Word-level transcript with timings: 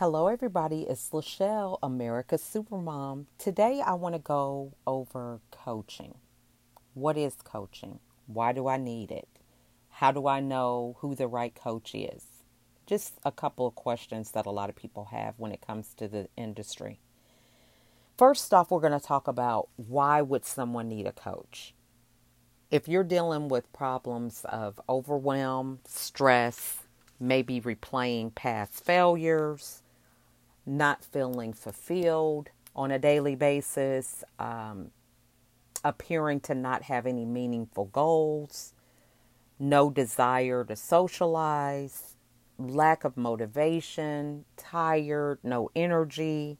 Hello, 0.00 0.28
everybody. 0.28 0.86
It's 0.88 1.10
Lachelle, 1.10 1.78
America's 1.82 2.40
Supermom. 2.40 3.26
Today, 3.36 3.82
I 3.84 3.92
want 3.92 4.14
to 4.14 4.18
go 4.18 4.72
over 4.86 5.40
coaching. 5.50 6.14
What 6.94 7.18
is 7.18 7.34
coaching? 7.44 7.98
Why 8.26 8.52
do 8.52 8.66
I 8.66 8.78
need 8.78 9.10
it? 9.10 9.28
How 9.90 10.10
do 10.10 10.26
I 10.26 10.40
know 10.40 10.96
who 11.00 11.14
the 11.14 11.28
right 11.28 11.54
coach 11.54 11.94
is? 11.94 12.24
Just 12.86 13.18
a 13.26 13.30
couple 13.30 13.66
of 13.66 13.74
questions 13.74 14.30
that 14.30 14.46
a 14.46 14.50
lot 14.50 14.70
of 14.70 14.74
people 14.74 15.08
have 15.10 15.34
when 15.36 15.52
it 15.52 15.60
comes 15.60 15.92
to 15.98 16.08
the 16.08 16.28
industry. 16.34 16.98
First 18.16 18.54
off, 18.54 18.70
we're 18.70 18.80
going 18.80 18.98
to 18.98 19.06
talk 19.06 19.28
about 19.28 19.68
why 19.76 20.22
would 20.22 20.46
someone 20.46 20.88
need 20.88 21.06
a 21.06 21.12
coach? 21.12 21.74
If 22.70 22.88
you're 22.88 23.04
dealing 23.04 23.48
with 23.48 23.70
problems 23.74 24.46
of 24.46 24.80
overwhelm, 24.88 25.80
stress, 25.86 26.84
maybe 27.20 27.60
replaying 27.60 28.34
past 28.34 28.82
failures, 28.82 29.82
not 30.70 31.04
feeling 31.04 31.52
fulfilled 31.52 32.48
on 32.76 32.92
a 32.92 32.98
daily 32.98 33.34
basis, 33.34 34.22
um, 34.38 34.92
appearing 35.84 36.38
to 36.38 36.54
not 36.54 36.84
have 36.84 37.06
any 37.06 37.24
meaningful 37.24 37.86
goals, 37.86 38.72
no 39.58 39.90
desire 39.90 40.64
to 40.64 40.76
socialize, 40.76 42.14
lack 42.56 43.02
of 43.02 43.16
motivation, 43.16 44.44
tired, 44.56 45.40
no 45.42 45.70
energy. 45.74 46.56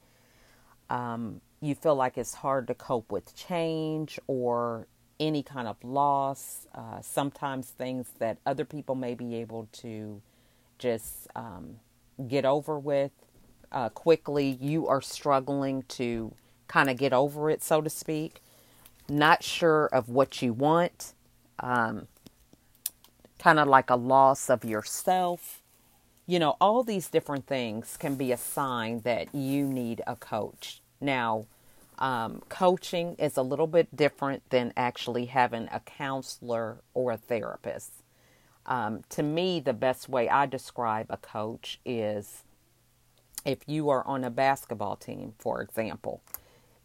Um, 0.88 1.40
you 1.60 1.76
feel 1.76 1.94
like 1.94 2.18
it's 2.18 2.34
hard 2.34 2.66
to 2.66 2.74
cope 2.74 3.12
with 3.12 3.36
change 3.36 4.18
or 4.26 4.88
any 5.20 5.44
kind 5.44 5.68
of 5.68 5.76
loss. 5.84 6.66
Uh, 6.74 7.00
sometimes 7.00 7.68
things 7.70 8.08
that 8.18 8.38
other 8.44 8.64
people 8.64 8.96
may 8.96 9.14
be 9.14 9.36
able 9.36 9.68
to 9.72 10.20
just 10.78 11.28
um, 11.36 11.76
get 12.26 12.44
over 12.44 12.76
with 12.76 13.12
uh, 13.72 13.88
quickly, 13.88 14.58
you 14.60 14.86
are 14.88 15.00
struggling 15.00 15.82
to 15.88 16.32
kind 16.68 16.90
of 16.90 16.96
get 16.96 17.12
over 17.12 17.50
it, 17.50 17.62
so 17.62 17.80
to 17.80 17.90
speak, 17.90 18.42
not 19.08 19.42
sure 19.42 19.86
of 19.86 20.08
what 20.08 20.40
you 20.40 20.52
want, 20.52 21.14
um, 21.58 22.06
kind 23.38 23.58
of 23.58 23.68
like 23.68 23.90
a 23.90 23.96
loss 23.96 24.48
of 24.48 24.64
yourself. 24.64 25.62
You 26.26 26.38
know, 26.38 26.56
all 26.60 26.84
these 26.84 27.08
different 27.08 27.46
things 27.46 27.96
can 27.96 28.14
be 28.14 28.30
a 28.30 28.36
sign 28.36 29.00
that 29.00 29.34
you 29.34 29.66
need 29.66 30.00
a 30.06 30.14
coach. 30.14 30.80
Now, 31.00 31.46
um, 31.98 32.42
coaching 32.48 33.14
is 33.18 33.36
a 33.36 33.42
little 33.42 33.66
bit 33.66 33.94
different 33.94 34.48
than 34.50 34.72
actually 34.76 35.26
having 35.26 35.68
a 35.72 35.80
counselor 35.80 36.78
or 36.94 37.12
a 37.12 37.16
therapist. 37.16 37.92
Um, 38.66 39.02
to 39.10 39.22
me, 39.22 39.60
the 39.60 39.72
best 39.72 40.08
way 40.08 40.28
I 40.28 40.46
describe 40.46 41.06
a 41.10 41.16
coach 41.16 41.80
is 41.84 42.44
if 43.44 43.58
you 43.66 43.88
are 43.88 44.06
on 44.06 44.24
a 44.24 44.30
basketball 44.30 44.96
team, 44.96 45.34
for 45.38 45.62
example, 45.62 46.22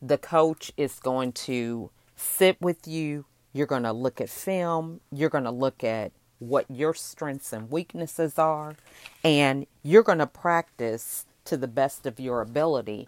the 0.02 0.17
coach 0.17 0.72
is 0.78 1.00
going 1.00 1.31
to 1.31 1.89
sit 2.16 2.61
with 2.61 2.88
you. 2.88 3.25
You're 3.53 3.67
going 3.67 3.84
to 3.84 3.94
look 3.94 4.22
at 4.22 4.30
film. 4.30 5.02
You're 5.11 5.30
going 5.30 5.45
to 5.45 5.52
look 5.52 5.83
at 5.83 6.11
what 6.39 6.66
your 6.70 6.94
strengths 6.94 7.53
and 7.53 7.72
weaknesses 7.72 8.38
are. 8.38 8.76
And 9.23 9.66
you're 9.83 10.03
going 10.03 10.20
to 10.20 10.28
practice 10.28 11.26
to 11.45 11.58
the 11.58 11.67
best 11.67 12.06
of 12.06 12.20
your 12.20 12.42
ability 12.42 13.08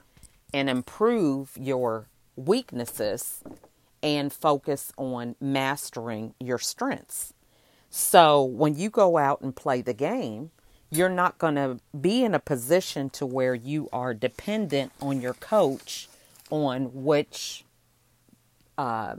and 0.53 0.69
improve 0.69 1.51
your 1.59 2.07
weaknesses 2.35 3.43
and 4.01 4.31
focus 4.31 4.91
on 4.97 5.35
mastering 5.41 6.33
your 6.39 6.59
strengths. 6.59 7.33
So 7.89 8.43
when 8.43 8.75
you 8.75 8.89
go 8.89 9.17
out 9.17 9.41
and 9.41 9.55
play 9.55 9.81
the 9.81 9.93
game, 9.93 10.51
you're 10.89 11.09
not 11.09 11.37
going 11.37 11.55
to 11.55 11.79
be 11.99 12.23
in 12.23 12.33
a 12.33 12.39
position 12.39 13.09
to 13.11 13.25
where 13.25 13.53
you 13.53 13.89
are 13.91 14.13
dependent 14.13 14.91
on 15.01 15.21
your 15.21 15.33
coach 15.33 16.07
on 16.49 16.89
which 16.93 17.65
uh, 18.77 19.15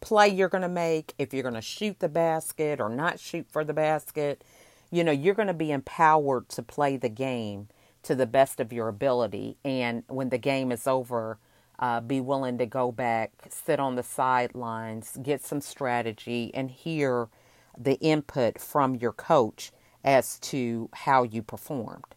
play 0.00 0.28
you're 0.28 0.48
going 0.48 0.62
to 0.62 0.68
make, 0.68 1.14
if 1.18 1.34
you're 1.34 1.42
going 1.42 1.54
to 1.54 1.60
shoot 1.60 1.98
the 1.98 2.08
basket 2.08 2.80
or 2.80 2.88
not 2.88 3.20
shoot 3.20 3.46
for 3.50 3.64
the 3.64 3.74
basket. 3.74 4.42
You 4.90 5.04
know, 5.04 5.12
you're 5.12 5.34
going 5.34 5.48
to 5.48 5.54
be 5.54 5.70
empowered 5.70 6.48
to 6.50 6.62
play 6.62 6.96
the 6.96 7.10
game 7.10 7.68
to 8.04 8.14
the 8.14 8.26
best 8.26 8.60
of 8.60 8.72
your 8.72 8.88
ability. 8.88 9.58
And 9.64 10.04
when 10.06 10.30
the 10.30 10.38
game 10.38 10.72
is 10.72 10.86
over, 10.86 11.38
uh, 11.78 12.00
be 12.00 12.20
willing 12.20 12.56
to 12.58 12.66
go 12.66 12.90
back, 12.90 13.32
sit 13.50 13.78
on 13.78 13.96
the 13.96 14.02
sidelines, 14.02 15.18
get 15.22 15.44
some 15.44 15.60
strategy, 15.60 16.50
and 16.54 16.70
hear 16.70 17.28
the 17.76 17.94
input 18.00 18.58
from 18.58 18.94
your 18.94 19.12
coach 19.12 19.70
as 20.04 20.38
to 20.38 20.88
how 20.92 21.22
you 21.22 21.42
performed. 21.42 22.14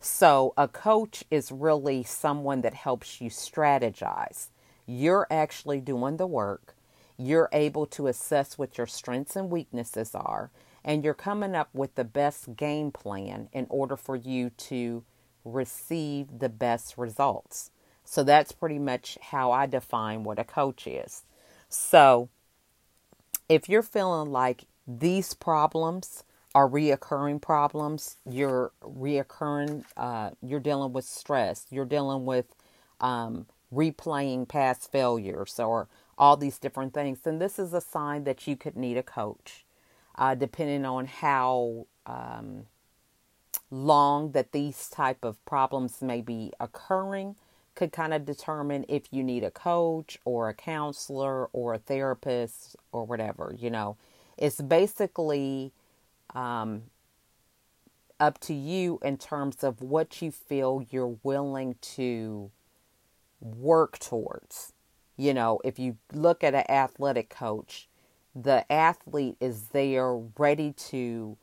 So, 0.00 0.52
a 0.58 0.68
coach 0.68 1.24
is 1.30 1.50
really 1.50 2.02
someone 2.02 2.60
that 2.60 2.74
helps 2.74 3.20
you 3.20 3.30
strategize. 3.30 4.48
You're 4.86 5.26
actually 5.30 5.80
doing 5.80 6.18
the 6.18 6.26
work. 6.26 6.76
You're 7.16 7.48
able 7.52 7.86
to 7.86 8.08
assess 8.08 8.58
what 8.58 8.76
your 8.76 8.86
strengths 8.86 9.34
and 9.34 9.50
weaknesses 9.50 10.14
are, 10.14 10.50
and 10.84 11.02
you're 11.02 11.14
coming 11.14 11.54
up 11.54 11.70
with 11.72 11.94
the 11.94 12.04
best 12.04 12.54
game 12.56 12.90
plan 12.90 13.48
in 13.52 13.66
order 13.70 13.96
for 13.96 14.14
you 14.14 14.50
to 14.50 15.04
receive 15.42 16.38
the 16.38 16.50
best 16.50 16.98
results. 16.98 17.70
So, 18.04 18.22
that's 18.22 18.52
pretty 18.52 18.78
much 18.78 19.16
how 19.30 19.52
I 19.52 19.64
define 19.64 20.22
what 20.22 20.38
a 20.38 20.44
coach 20.44 20.86
is. 20.86 21.22
So, 21.70 22.28
if 23.48 23.70
you're 23.70 23.82
feeling 23.82 24.30
like 24.30 24.64
these 24.86 25.32
problems 25.32 26.24
are 26.54 26.68
reoccurring 26.68 27.40
problems. 27.42 28.16
You're 28.28 28.72
reoccurring, 28.82 29.84
uh, 29.96 30.30
you're 30.42 30.60
dealing 30.60 30.92
with 30.92 31.04
stress. 31.04 31.66
You're 31.70 31.84
dealing 31.84 32.24
with 32.24 32.46
um, 33.00 33.46
replaying 33.74 34.48
past 34.48 34.92
failures 34.92 35.58
or 35.58 35.88
all 36.16 36.36
these 36.36 36.58
different 36.58 36.94
things. 36.94 37.20
Then 37.20 37.38
this 37.38 37.58
is 37.58 37.72
a 37.74 37.80
sign 37.80 38.24
that 38.24 38.46
you 38.46 38.56
could 38.56 38.76
need 38.76 38.96
a 38.96 39.02
coach, 39.02 39.64
uh, 40.16 40.34
depending 40.36 40.84
on 40.84 41.06
how 41.06 41.86
um, 42.06 42.66
long 43.70 44.32
that 44.32 44.52
these 44.52 44.88
type 44.88 45.24
of 45.24 45.44
problems 45.44 46.00
may 46.00 46.20
be 46.20 46.52
occurring 46.60 47.36
could 47.74 47.90
kind 47.90 48.14
of 48.14 48.24
determine 48.24 48.84
if 48.88 49.12
you 49.12 49.24
need 49.24 49.42
a 49.42 49.50
coach 49.50 50.18
or 50.24 50.48
a 50.48 50.54
counselor 50.54 51.46
or 51.46 51.74
a 51.74 51.78
therapist 51.78 52.76
or 52.92 53.04
whatever 53.04 53.54
you 53.58 53.68
know 53.68 53.96
it's 54.38 54.60
basically 54.60 55.72
um, 56.34 56.84
up 58.20 58.38
to 58.40 58.54
you 58.54 58.98
in 59.02 59.18
terms 59.18 59.62
of 59.62 59.80
what 59.80 60.22
you 60.22 60.30
feel 60.30 60.84
you're 60.90 61.18
willing 61.22 61.76
to 61.80 62.50
work 63.40 63.98
towards. 63.98 64.72
You 65.16 65.34
know, 65.34 65.60
if 65.64 65.78
you 65.78 65.96
look 66.12 66.42
at 66.42 66.54
an 66.54 66.64
athletic 66.68 67.28
coach, 67.28 67.88
the 68.34 68.70
athlete 68.72 69.36
is 69.40 69.68
there 69.68 70.16
ready 70.16 70.72
to 70.72 71.36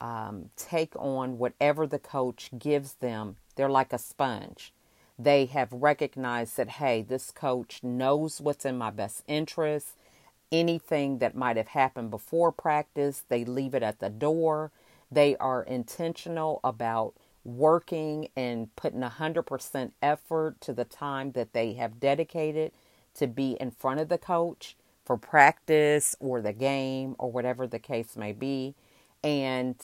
um, 0.00 0.50
take 0.56 0.94
on 0.96 1.38
whatever 1.38 1.86
the 1.86 1.98
coach 1.98 2.50
gives 2.56 2.94
them. 2.94 3.36
They're 3.56 3.68
like 3.68 3.92
a 3.92 3.98
sponge. 3.98 4.72
They 5.18 5.46
have 5.46 5.72
recognized 5.72 6.56
that, 6.56 6.70
hey, 6.70 7.02
this 7.02 7.30
coach 7.30 7.82
knows 7.82 8.40
what's 8.40 8.64
in 8.64 8.78
my 8.78 8.90
best 8.90 9.22
interest 9.26 9.96
anything 10.52 11.18
that 11.18 11.36
might 11.36 11.56
have 11.56 11.68
happened 11.68 12.10
before 12.10 12.52
practice, 12.52 13.24
they 13.28 13.44
leave 13.44 13.74
it 13.74 13.82
at 13.82 14.00
the 14.00 14.10
door. 14.10 14.70
They 15.10 15.36
are 15.36 15.62
intentional 15.62 16.60
about 16.62 17.14
working 17.44 18.28
and 18.36 18.74
putting 18.76 19.00
100% 19.00 19.92
effort 20.02 20.60
to 20.60 20.72
the 20.72 20.84
time 20.84 21.32
that 21.32 21.52
they 21.52 21.72
have 21.74 22.00
dedicated 22.00 22.72
to 23.14 23.26
be 23.26 23.52
in 23.60 23.70
front 23.70 24.00
of 24.00 24.08
the 24.08 24.18
coach 24.18 24.76
for 25.04 25.16
practice 25.16 26.14
or 26.20 26.40
the 26.40 26.52
game 26.52 27.16
or 27.18 27.30
whatever 27.32 27.66
the 27.66 27.78
case 27.78 28.16
may 28.16 28.32
be. 28.32 28.74
And 29.24 29.76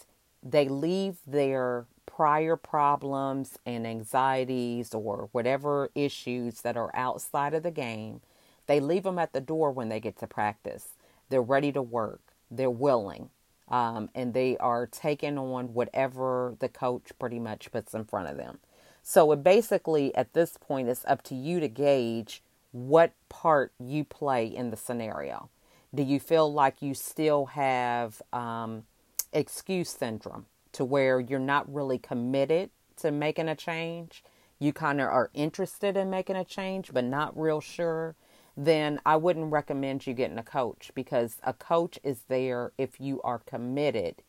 they 0.43 0.69
leave 0.69 1.17
their 1.27 1.87
prior 2.05 2.57
problems 2.57 3.59
and 3.67 3.87
anxieties 3.87 4.95
or 4.95 5.29
whatever 5.33 5.91
issues 5.95 6.61
that 6.63 6.77
are 6.77 6.91
outside 6.95 7.53
of 7.53 7.63
the 7.63 7.71
game 7.71 8.21
they 8.67 8.81
leave 8.81 9.05
them 9.05 9.19
at 9.19 9.33
the 9.33 9.41
door 9.41 9.71
when 9.71 9.89
they 9.89 10.01
get 10.01 10.19
to 10.19 10.27
practice. 10.27 10.89
They're 11.29 11.43
ready 11.43 11.73
to 11.73 11.83
work. 11.83 12.21
They're 12.51 12.71
willing. 12.71 13.31
Um, 13.69 14.11
and 14.15 14.33
they 14.33 14.57
are 14.59 14.87
taking 14.87 15.39
on 15.39 15.75
whatever 15.75 16.55
the 16.61 16.69
coach 16.69 17.11
pretty 17.19 17.41
much 17.41 17.71
puts 17.73 17.95
in 17.95 18.05
front 18.05 18.29
of 18.29 18.37
them. 18.37 18.59
So 19.03 19.31
it 19.33 19.43
basically, 19.43 20.15
at 20.15 20.33
this 20.35 20.57
point, 20.61 20.89
it's 20.89 21.05
up 21.05 21.23
to 21.25 21.35
you 21.35 21.61
to 21.61 21.69
gauge 21.69 22.43
what 22.73 23.13
part 23.29 23.73
you 23.79 24.05
play 24.05 24.47
in 24.47 24.71
the 24.71 24.77
scenario. 24.77 25.49
Do 25.95 26.03
you 26.03 26.21
feel 26.21 26.53
like 26.53 26.83
you 26.83 26.95
still 26.95 27.47
have 27.47 28.21
um, 28.33 28.85
excuse 29.33 29.91
syndrome 29.91 30.47
to 30.73 30.85
where 30.85 31.21
you're 31.21 31.39
not 31.39 31.73
really 31.73 31.99
committed 31.99 32.71
to 32.99 33.11
making 33.11 33.49
a 33.49 33.55
change? 33.57 34.23
You 34.59 34.73
kind 34.73 35.01
of 35.01 35.09
are 35.09 35.31
interested 35.35 35.97
in 35.97 36.11
making 36.11 36.37
a 36.37 36.45
change, 36.45 36.93
but 36.93 37.05
not 37.05 37.39
real 37.39 37.61
sure 37.61 38.15
then 38.57 39.01
I 39.05 39.17
wouldn't 39.17 39.53
recommend 39.53 40.07
you 40.07 40.15
getting 40.15 40.39
a 40.39 40.43
coach 40.43 40.91
because 40.95 41.37
a 41.43 41.53
coach 41.53 41.99
is 42.03 42.21
there 42.29 42.73
if 42.79 43.01
you 43.01 43.21
are 43.23 43.41
committed 43.41 44.23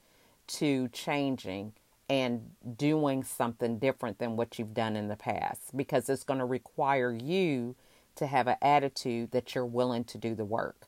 to 0.47 0.89
changing 0.89 1.73
and 2.09 2.51
doing 2.77 3.23
something 3.23 3.79
different 3.79 4.19
than 4.19 4.35
what 4.35 4.57
you've 4.57 4.73
done 4.73 4.95
in 4.95 5.07
the 5.07 5.15
past 5.15 5.75
because 5.75 6.09
it's 6.09 6.23
going 6.23 6.39
to 6.39 6.45
require 6.45 7.11
you 7.11 7.75
to 8.15 8.27
have 8.27 8.47
an 8.47 8.57
attitude 8.61 9.31
that 9.31 9.53
you're 9.53 9.65
willing 9.65 10.03
to 10.05 10.17
do 10.17 10.35
the 10.35 10.45
work. 10.45 10.87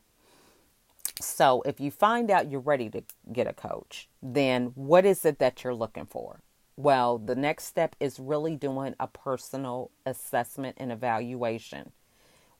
So, 1.20 1.62
if 1.62 1.80
you 1.80 1.90
find 1.90 2.30
out 2.30 2.50
you're 2.50 2.60
ready 2.60 2.88
to 2.90 3.02
get 3.32 3.46
a 3.46 3.52
coach, 3.52 4.08
then 4.22 4.72
what 4.74 5.04
is 5.04 5.24
it 5.24 5.38
that 5.38 5.62
you're 5.62 5.74
looking 5.74 6.06
for? 6.06 6.40
Well, 6.76 7.18
the 7.18 7.34
next 7.34 7.64
step 7.64 7.94
is 8.00 8.18
really 8.18 8.56
doing 8.56 8.94
a 8.98 9.06
personal 9.06 9.90
assessment 10.06 10.76
and 10.78 10.90
evaluation. 10.90 11.92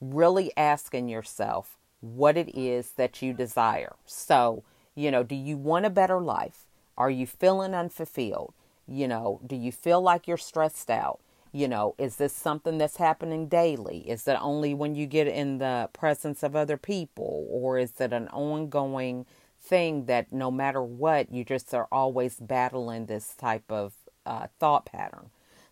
Really 0.01 0.53
asking 0.57 1.09
yourself 1.09 1.77
what 2.01 2.37
it 2.37 2.57
is 2.57 2.93
that 2.93 3.21
you 3.23 3.33
desire. 3.33 3.97
So, 4.07 4.65
you 4.95 5.11
know, 5.11 5.23
do 5.23 5.35
you 5.35 5.57
want 5.57 5.87
a 5.87 5.91
better 5.91 6.21
life? 6.21 6.67
Are 6.97 7.11
you 7.11 7.27
feeling 7.27 7.75
unfulfilled? 7.75 8.55
You 8.87 9.09
know, 9.09 9.41
do 9.47 9.57
you 9.57 9.73
feel 9.73 10.01
like 10.01 10.27
you're 10.27 10.37
stressed 10.37 10.91
out? 10.91 11.21
You 11.53 11.69
know, 11.69 11.95
is 11.99 12.17
this 12.17 12.33
something 12.33 12.79
that's 12.79 12.97
happening 12.97 13.49
daily? 13.49 14.09
Is 14.09 14.27
it 14.29 14.39
only 14.41 14.73
when 14.73 14.95
you 14.95 15.07
get 15.07 15.27
in 15.27 15.59
the 15.59 15.91
presence 15.93 16.43
of 16.43 16.55
other 16.55 16.77
people? 16.77 17.47
Or 17.51 17.79
is 17.79 17.93
it 18.01 18.13
an 18.13 18.29
ongoing 18.29 19.27
thing 19.61 20.07
that 20.07 20.33
no 20.33 20.51
matter 20.51 20.83
what, 20.83 21.33
you 21.33 21.45
just 21.45 21.75
are 21.75 21.89
always 21.91 22.37
battling 22.37 23.07
this 23.07 23.35
type 23.35 23.71
of 23.71 23.95
uh, 24.25 24.47
thought 24.59 24.87
pattern? 24.87 25.31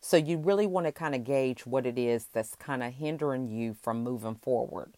So 0.09 0.17
you 0.17 0.39
really 0.39 0.67
want 0.67 0.87
to 0.87 0.93
kind 0.93 1.15
of 1.15 1.23
gauge 1.23 1.67
what 1.67 1.85
it 1.85 1.99
is 1.99 2.29
that's 2.33 2.55
kind 2.55 2.83
of 2.83 2.95
hindering 2.95 3.47
you 3.47 3.75
from 3.75 4.03
moving 4.03 4.37
forward. 4.37 4.95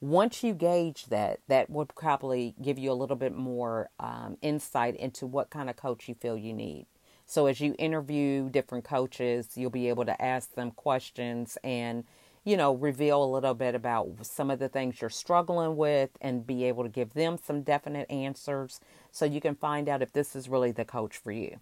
Once 0.00 0.42
you 0.42 0.54
gauge 0.54 1.04
that, 1.10 1.40
that 1.48 1.68
would 1.68 1.94
probably 1.94 2.54
give 2.62 2.78
you 2.78 2.90
a 2.90 2.94
little 2.94 3.14
bit 3.14 3.34
more 3.34 3.90
um, 4.00 4.38
insight 4.40 4.96
into 4.96 5.26
what 5.26 5.50
kind 5.50 5.68
of 5.68 5.76
coach 5.76 6.08
you 6.08 6.14
feel 6.14 6.38
you 6.38 6.54
need. 6.54 6.86
So 7.26 7.44
as 7.44 7.60
you 7.60 7.74
interview 7.78 8.48
different 8.48 8.84
coaches, 8.86 9.50
you'll 9.54 9.68
be 9.68 9.90
able 9.90 10.06
to 10.06 10.22
ask 10.24 10.54
them 10.54 10.70
questions 10.70 11.58
and, 11.62 12.04
you 12.42 12.56
know, 12.56 12.72
reveal 12.72 13.22
a 13.22 13.34
little 13.34 13.52
bit 13.52 13.74
about 13.74 14.24
some 14.24 14.50
of 14.50 14.60
the 14.60 14.70
things 14.70 14.98
you're 14.98 15.10
struggling 15.10 15.76
with 15.76 16.08
and 16.22 16.46
be 16.46 16.64
able 16.64 16.84
to 16.84 16.88
give 16.88 17.12
them 17.12 17.36
some 17.36 17.60
definite 17.60 18.10
answers 18.10 18.80
so 19.12 19.26
you 19.26 19.42
can 19.42 19.56
find 19.56 19.90
out 19.90 20.00
if 20.00 20.14
this 20.14 20.34
is 20.34 20.48
really 20.48 20.72
the 20.72 20.86
coach 20.86 21.18
for 21.18 21.32
you. 21.32 21.58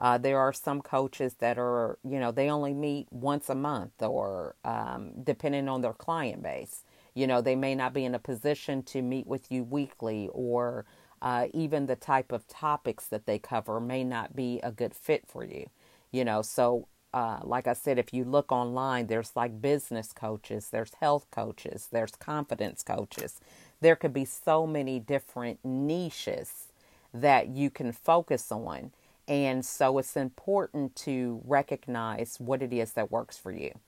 Uh, 0.00 0.16
there 0.16 0.38
are 0.38 0.52
some 0.52 0.80
coaches 0.80 1.34
that 1.40 1.58
are, 1.58 1.98
you 2.02 2.18
know, 2.18 2.32
they 2.32 2.50
only 2.50 2.72
meet 2.72 3.06
once 3.12 3.50
a 3.50 3.54
month 3.54 4.02
or 4.02 4.56
um, 4.64 5.12
depending 5.22 5.68
on 5.68 5.82
their 5.82 5.92
client 5.92 6.42
base. 6.42 6.84
You 7.14 7.26
know, 7.26 7.42
they 7.42 7.54
may 7.54 7.74
not 7.74 7.92
be 7.92 8.06
in 8.06 8.14
a 8.14 8.18
position 8.18 8.82
to 8.84 9.02
meet 9.02 9.26
with 9.26 9.52
you 9.52 9.62
weekly 9.62 10.30
or 10.32 10.86
uh, 11.20 11.48
even 11.52 11.84
the 11.86 11.96
type 11.96 12.32
of 12.32 12.48
topics 12.48 13.06
that 13.08 13.26
they 13.26 13.38
cover 13.38 13.78
may 13.78 14.02
not 14.02 14.34
be 14.34 14.58
a 14.62 14.72
good 14.72 14.94
fit 14.94 15.24
for 15.28 15.44
you. 15.44 15.68
You 16.12 16.24
know, 16.24 16.40
so 16.40 16.88
uh, 17.12 17.40
like 17.42 17.66
I 17.66 17.74
said, 17.74 17.98
if 17.98 18.14
you 18.14 18.24
look 18.24 18.50
online, 18.52 19.06
there's 19.08 19.36
like 19.36 19.60
business 19.60 20.12
coaches, 20.14 20.70
there's 20.70 20.94
health 20.94 21.26
coaches, 21.30 21.88
there's 21.92 22.12
confidence 22.12 22.82
coaches. 22.82 23.40
There 23.82 23.96
could 23.96 24.14
be 24.14 24.24
so 24.24 24.66
many 24.66 24.98
different 24.98 25.58
niches 25.64 26.68
that 27.12 27.48
you 27.48 27.68
can 27.68 27.92
focus 27.92 28.50
on. 28.50 28.92
And 29.30 29.64
so 29.64 29.98
it's 29.98 30.16
important 30.16 30.96
to 30.96 31.40
recognize 31.46 32.40
what 32.40 32.62
it 32.62 32.72
is 32.72 32.94
that 32.94 33.12
works 33.12 33.38
for 33.38 33.52
you. 33.52 33.78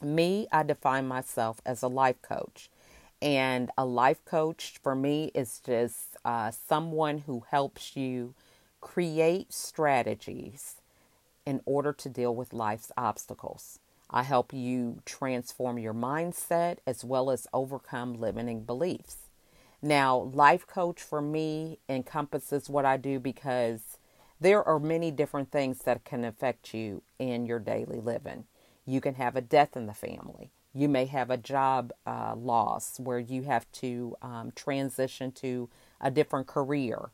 Me, 0.00 0.46
I 0.52 0.62
define 0.62 1.08
myself 1.08 1.60
as 1.66 1.82
a 1.82 1.88
life 1.88 2.22
coach. 2.22 2.70
And 3.20 3.72
a 3.76 3.84
life 3.84 4.24
coach 4.24 4.78
for 4.80 4.94
me 4.94 5.32
is 5.34 5.60
just 5.66 6.16
uh, 6.24 6.52
someone 6.52 7.18
who 7.18 7.44
helps 7.50 7.96
you 7.96 8.34
create 8.80 9.52
strategies 9.52 10.76
in 11.44 11.60
order 11.66 11.92
to 11.94 12.08
deal 12.08 12.34
with 12.34 12.52
life's 12.52 12.92
obstacles. 12.96 13.80
I 14.10 14.22
help 14.22 14.52
you 14.52 15.02
transform 15.04 15.78
your 15.78 15.94
mindset 15.94 16.78
as 16.86 17.04
well 17.04 17.32
as 17.32 17.48
overcome 17.52 18.14
limiting 18.14 18.62
beliefs. 18.62 19.16
Now, 19.80 20.18
life 20.18 20.68
coach 20.68 21.02
for 21.02 21.20
me 21.20 21.78
encompasses 21.88 22.70
what 22.70 22.84
I 22.84 22.96
do 22.96 23.18
because 23.18 23.91
there 24.42 24.66
are 24.66 24.80
many 24.80 25.12
different 25.12 25.52
things 25.52 25.78
that 25.84 26.04
can 26.04 26.24
affect 26.24 26.74
you 26.74 27.00
in 27.20 27.46
your 27.46 27.60
daily 27.60 28.00
living. 28.00 28.44
You 28.84 29.00
can 29.00 29.14
have 29.14 29.36
a 29.36 29.40
death 29.40 29.76
in 29.76 29.86
the 29.86 29.94
family. 29.94 30.50
You 30.74 30.88
may 30.88 31.06
have 31.06 31.30
a 31.30 31.36
job 31.36 31.92
uh, 32.04 32.34
loss 32.34 32.98
where 32.98 33.20
you 33.20 33.42
have 33.42 33.70
to 33.72 34.16
um, 34.20 34.52
transition 34.56 35.30
to 35.32 35.68
a 36.00 36.10
different 36.10 36.48
career. 36.48 37.10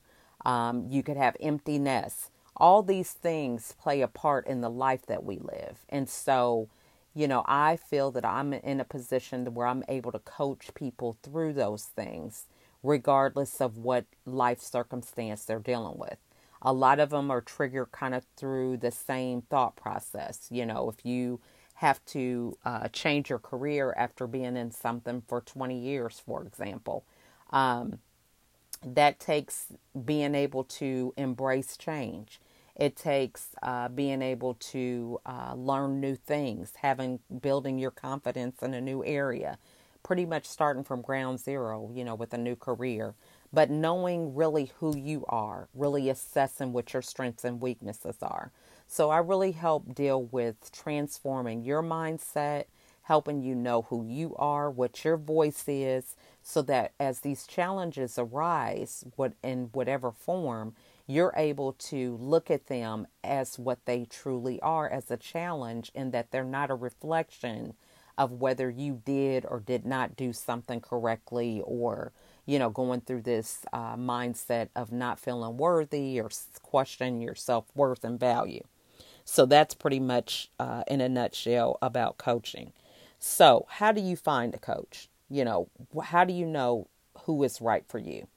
Um, 0.47 0.87
you 0.89 1.03
could 1.03 1.19
have 1.19 1.37
emptiness. 1.39 2.31
All 2.57 2.83
these 2.83 3.13
things 3.13 3.75
play 3.79 4.01
a 4.01 4.09
part 4.09 4.47
in 4.47 4.63
the 4.63 4.71
life 4.71 5.05
that 5.07 5.23
we 5.23 5.37
live. 5.37 5.85
And 5.91 6.09
so, 6.09 6.71
you 7.15 7.29
know, 7.29 7.45
I 7.47 7.77
feel 7.77 8.11
that 8.13 8.25
I'm 8.25 8.55
in 8.55 8.81
a 8.81 8.85
position 8.85 9.53
where 9.53 9.67
I'm 9.67 9.85
able 9.87 10.13
to 10.13 10.19
coach 10.21 10.71
people 10.75 11.19
through 11.23 11.53
those 11.53 11.85
things, 11.85 12.47
regardless 12.83 13.61
of 13.61 13.77
what 13.77 14.07
life 14.25 14.63
circumstance 14.63 15.45
they're 15.45 15.59
dealing 15.59 15.99
with 15.99 16.17
a 16.63 16.73
lot 16.73 17.01
of 17.01 17.11
them 17.11 17.31
are 17.31 17.41
triggered 17.41 17.93
kind 17.93 18.15
of 18.15 18.25
through 18.37 18.79
the 18.79 18.91
same 18.91 19.43
thought 19.43 19.77
process. 19.77 20.49
You 20.51 20.67
know, 20.67 20.89
if 20.91 21.05
you 21.05 21.41
have 21.75 22.05
to 22.07 22.59
uh, 22.65 22.89
change 22.89 23.31
your 23.31 23.39
career 23.39 23.95
after 23.97 24.27
being 24.27 24.57
in 24.57 24.71
something 24.71 25.23
for 25.29 25.41
20 25.41 25.79
years, 25.79 26.21
for 26.25 26.43
example, 26.45 27.05
um, 27.51 28.01
that 28.85 29.21
takes 29.21 29.67
being 30.05 30.35
able 30.35 30.65
to 30.65 31.15
embrace 31.17 31.77
change. 31.77 32.41
It 32.77 32.97
takes 32.97 33.49
uh, 33.63 33.89
being 33.89 34.23
able 34.23 34.55
to 34.55 35.21
uh, 35.27 35.55
learn 35.57 36.01
new 36.01 36.15
things, 36.15 36.75
having 36.83 37.19
building 37.41 37.79
your 37.79 37.91
confidence 37.91 38.63
in 38.63 38.73
a 38.75 38.81
new 38.81 39.05
area, 39.05 39.59
pretty 40.05 40.25
much 40.27 40.47
starting 40.47 40.85
from 40.85 41.03
ground 41.03 41.41
zero, 41.41 41.91
you 41.93 42.05
know, 42.05 42.15
with 42.15 42.33
a 42.33 42.39
new 42.39 42.55
career 42.55 43.15
but 43.53 43.71
knowing 43.71 44.35
really 44.35 44.73
who 44.79 44.97
you 44.97 45.25
are, 45.29 45.69
really 45.75 46.09
assessing 46.09 46.73
what 46.73 46.93
your 46.93 47.03
strengths 47.03 47.45
and 47.45 47.61
weaknesses 47.61 48.17
are. 48.23 48.53
So 48.87 49.11
I 49.11 49.19
really 49.19 49.53
help 49.53 49.95
deal 49.95 50.23
with 50.25 50.71
transforming 50.73 51.65
your 51.65 51.83
mindset, 51.83 52.65
helping 53.03 53.43
you 53.43 53.55
know 53.55 53.83
who 53.83 54.05
you 54.05 54.35
are, 54.37 54.71
what 54.71 55.05
your 55.05 55.17
voice 55.17 55.65
is, 55.67 56.15
so 56.43 56.63
that 56.63 56.93
as 57.01 57.21
these 57.21 57.47
challenges 57.47 58.19
arise, 58.19 59.05
what 59.17 59.33
in 59.43 59.71
whatever 59.73 60.11
form, 60.11 60.75
you're 61.07 61.33
able 61.37 61.73
to 61.73 62.19
look 62.21 62.51
at 62.51 62.67
them 62.67 63.07
as 63.25 63.59
what 63.59 63.85
they 63.87 64.05
truly 64.05 64.61
are 64.61 64.89
as 64.89 65.11
a 65.11 65.17
challenge 65.17 65.91
and 65.95 66.13
that 66.13 66.31
they're 66.31 66.45
not 66.45 66.71
a 66.71 66.75
reflection 66.75 67.75
of 68.19 68.33
whether 68.33 68.69
you 68.69 69.01
did 69.05 69.47
or 69.49 69.61
did 69.61 69.87
not 69.87 70.17
do 70.17 70.33
something 70.33 70.81
correctly 70.81 71.63
or 71.65 72.13
you 72.49 72.59
know, 72.59 72.71
going 72.71 73.03
through 73.03 73.21
this 73.21 73.61
uh, 73.75 73.95
mindset 73.95 74.71
of 74.75 74.91
not 74.91 75.21
feeling 75.21 75.59
worthy 75.59 76.19
or 76.19 76.31
questioning 76.63 77.21
your 77.21 77.35
self 77.35 77.67
worth 77.75 78.03
and 78.05 78.19
value. 78.19 78.65
So 79.23 79.45
that's 79.45 79.75
pretty 79.75 80.01
much 80.01 80.51
uh, 80.59 80.83
in 80.89 81.03
a 81.03 81.11
nutshell 81.11 81.77
about 81.83 82.17
coaching. 82.17 82.73
So, 83.19 83.67
how 83.69 83.93
do 83.93 84.01
you 84.01 84.17
find 84.17 84.55
a 84.55 84.59
coach? 84.59 85.11
You 85.29 85.45
know, 85.45 85.69
how 86.05 86.25
do 86.25 86.33
you 86.33 86.47
know 86.47 86.89
who 87.25 87.43
is 87.43 87.61
right 87.61 87.85
for 87.87 87.99
you? 87.99 88.29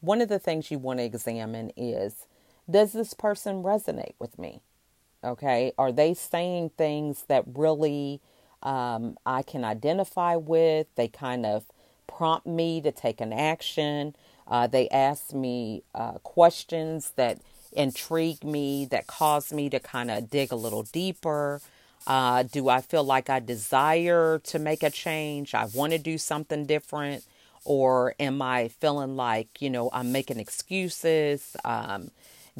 One 0.00 0.20
of 0.20 0.28
the 0.28 0.38
things 0.38 0.70
you 0.70 0.78
want 0.78 1.00
to 1.00 1.04
examine 1.04 1.72
is 1.76 2.28
does 2.70 2.92
this 2.92 3.12
person 3.12 3.64
resonate 3.64 4.14
with 4.20 4.38
me? 4.38 4.60
Okay. 5.24 5.72
Are 5.76 5.90
they 5.90 6.14
saying 6.14 6.70
things 6.78 7.24
that 7.26 7.42
really 7.44 8.20
um, 8.62 9.18
I 9.26 9.42
can 9.42 9.64
identify 9.64 10.36
with? 10.36 10.86
They 10.94 11.08
kind 11.08 11.44
of 11.44 11.64
prompt 12.06 12.46
me 12.46 12.80
to 12.80 12.92
take 12.92 13.20
an 13.20 13.32
action. 13.32 14.14
Uh, 14.46 14.66
they 14.66 14.88
ask 14.88 15.32
me 15.32 15.82
uh, 15.94 16.12
questions 16.22 17.12
that 17.16 17.38
intrigue 17.72 18.44
me, 18.44 18.86
that 18.86 19.06
cause 19.06 19.52
me 19.52 19.68
to 19.70 19.80
kind 19.80 20.10
of 20.10 20.30
dig 20.30 20.52
a 20.52 20.56
little 20.56 20.82
deeper. 20.82 21.60
Uh, 22.06 22.42
do 22.42 22.68
I 22.68 22.80
feel 22.80 23.02
like 23.04 23.30
I 23.30 23.40
desire 23.40 24.38
to 24.44 24.58
make 24.58 24.82
a 24.82 24.90
change? 24.90 25.54
I 25.54 25.64
want 25.64 25.92
to 25.92 25.98
do 25.98 26.18
something 26.18 26.66
different? 26.66 27.24
Or 27.64 28.14
am 28.20 28.42
I 28.42 28.68
feeling 28.68 29.16
like, 29.16 29.62
you 29.62 29.70
know, 29.70 29.88
I'm 29.92 30.12
making 30.12 30.38
excuses? 30.38 31.56
Um, 31.64 32.10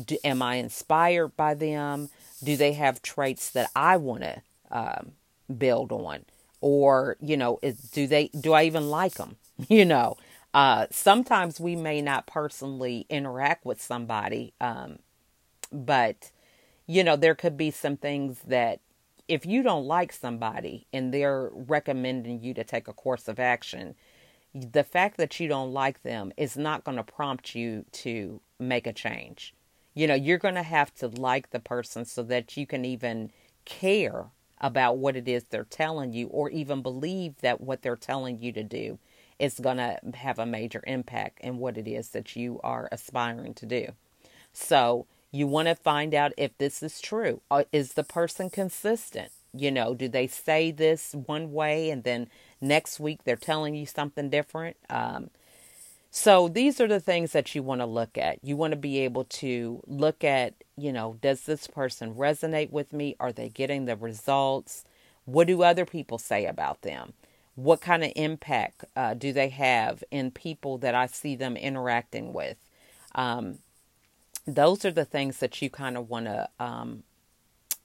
do, 0.02 0.16
am 0.24 0.40
I 0.40 0.56
inspired 0.56 1.36
by 1.36 1.54
them? 1.54 2.08
Do 2.42 2.56
they 2.56 2.72
have 2.72 3.02
traits 3.02 3.50
that 3.50 3.70
I 3.76 3.98
want 3.98 4.22
to 4.22 4.42
um, 4.70 5.12
build 5.58 5.92
on? 5.92 6.24
Or 6.64 7.16
you 7.20 7.36
know 7.36 7.58
is, 7.62 7.76
do 7.90 8.06
they 8.06 8.28
do 8.28 8.52
i 8.52 8.64
even 8.64 8.88
like 8.88 9.14
them 9.14 9.36
you 9.68 9.84
know 9.84 10.16
uh, 10.54 10.86
sometimes 10.92 11.58
we 11.58 11.74
may 11.74 12.00
not 12.00 12.28
personally 12.28 13.06
interact 13.10 13.64
with 13.64 13.82
somebody 13.82 14.52
um, 14.60 14.98
but 15.72 16.30
you 16.86 17.02
know 17.04 17.16
there 17.16 17.34
could 17.34 17.56
be 17.56 17.70
some 17.70 17.96
things 17.96 18.38
that 18.46 18.80
if 19.26 19.44
you 19.44 19.62
don't 19.62 19.84
like 19.84 20.12
somebody 20.12 20.86
and 20.92 21.12
they're 21.12 21.50
recommending 21.52 22.40
you 22.40 22.54
to 22.54 22.62
take 22.62 22.88
a 22.88 22.92
course 22.92 23.26
of 23.26 23.38
action 23.40 23.94
the 24.54 24.84
fact 24.84 25.16
that 25.16 25.40
you 25.40 25.48
don't 25.48 25.72
like 25.72 26.02
them 26.02 26.32
is 26.36 26.56
not 26.56 26.84
going 26.84 26.96
to 26.96 27.02
prompt 27.02 27.54
you 27.54 27.84
to 27.90 28.40
make 28.58 28.86
a 28.86 28.92
change. 28.92 29.52
You 29.94 30.06
know, 30.06 30.14
you're 30.14 30.38
going 30.38 30.54
to 30.54 30.62
have 30.62 30.94
to 30.96 31.08
like 31.08 31.50
the 31.50 31.58
person 31.58 32.04
so 32.04 32.22
that 32.22 32.56
you 32.56 32.66
can 32.66 32.84
even 32.84 33.32
care 33.64 34.26
about 34.60 34.98
what 34.98 35.16
it 35.16 35.28
is 35.28 35.44
they're 35.44 35.64
telling 35.64 36.12
you 36.12 36.26
or 36.28 36.50
even 36.50 36.82
believe 36.82 37.36
that 37.40 37.60
what 37.60 37.82
they're 37.82 37.96
telling 37.96 38.40
you 38.40 38.52
to 38.52 38.62
do 38.62 38.98
is 39.38 39.58
going 39.58 39.76
to 39.78 39.98
have 40.14 40.38
a 40.38 40.46
major 40.46 40.82
impact 40.86 41.40
in 41.40 41.58
what 41.58 41.76
it 41.76 41.88
is 41.88 42.10
that 42.10 42.36
you 42.36 42.60
are 42.62 42.88
aspiring 42.92 43.52
to 43.54 43.66
do. 43.66 43.88
So, 44.52 45.06
you 45.34 45.48
want 45.48 45.66
to 45.66 45.74
find 45.74 46.14
out 46.14 46.32
if 46.36 46.56
this 46.58 46.80
is 46.80 47.00
true. 47.00 47.40
Uh, 47.50 47.64
is 47.72 47.94
the 47.94 48.04
person 48.04 48.48
consistent? 48.48 49.32
You 49.52 49.72
know, 49.72 49.92
do 49.92 50.08
they 50.08 50.28
say 50.28 50.70
this 50.70 51.12
one 51.12 51.52
way 51.52 51.90
and 51.90 52.04
then 52.04 52.28
next 52.60 53.00
week 53.00 53.24
they're 53.24 53.34
telling 53.34 53.74
you 53.74 53.84
something 53.84 54.30
different? 54.30 54.76
Um, 54.88 55.30
so 56.16 56.46
these 56.46 56.80
are 56.80 56.86
the 56.86 57.00
things 57.00 57.32
that 57.32 57.56
you 57.56 57.62
want 57.64 57.80
to 57.80 57.86
look 57.86 58.16
at. 58.16 58.38
You 58.40 58.56
want 58.56 58.70
to 58.70 58.76
be 58.76 59.00
able 59.00 59.24
to 59.24 59.82
look 59.84 60.22
at, 60.22 60.54
you 60.76 60.92
know, 60.92 61.18
does 61.20 61.40
this 61.40 61.66
person 61.66 62.14
resonate 62.14 62.70
with 62.70 62.92
me? 62.92 63.16
Are 63.18 63.32
they 63.32 63.48
getting 63.48 63.86
the 63.86 63.96
results? 63.96 64.84
What 65.24 65.48
do 65.48 65.64
other 65.64 65.84
people 65.84 66.18
say 66.18 66.46
about 66.46 66.82
them? 66.82 67.14
What 67.56 67.80
kind 67.80 68.04
of 68.04 68.12
impact 68.14 68.84
uh, 68.94 69.14
do 69.14 69.32
they 69.32 69.48
have 69.48 70.04
in 70.12 70.30
people 70.30 70.78
that 70.78 70.94
I 70.94 71.06
see 71.06 71.34
them 71.34 71.56
interacting 71.56 72.32
with? 72.32 72.58
Um, 73.16 73.58
those 74.46 74.84
are 74.84 74.92
the 74.92 75.04
things 75.04 75.38
that 75.38 75.60
you 75.60 75.68
kind 75.68 75.96
of 75.96 76.08
want 76.08 76.26
to 76.26 76.48
um, 76.60 77.02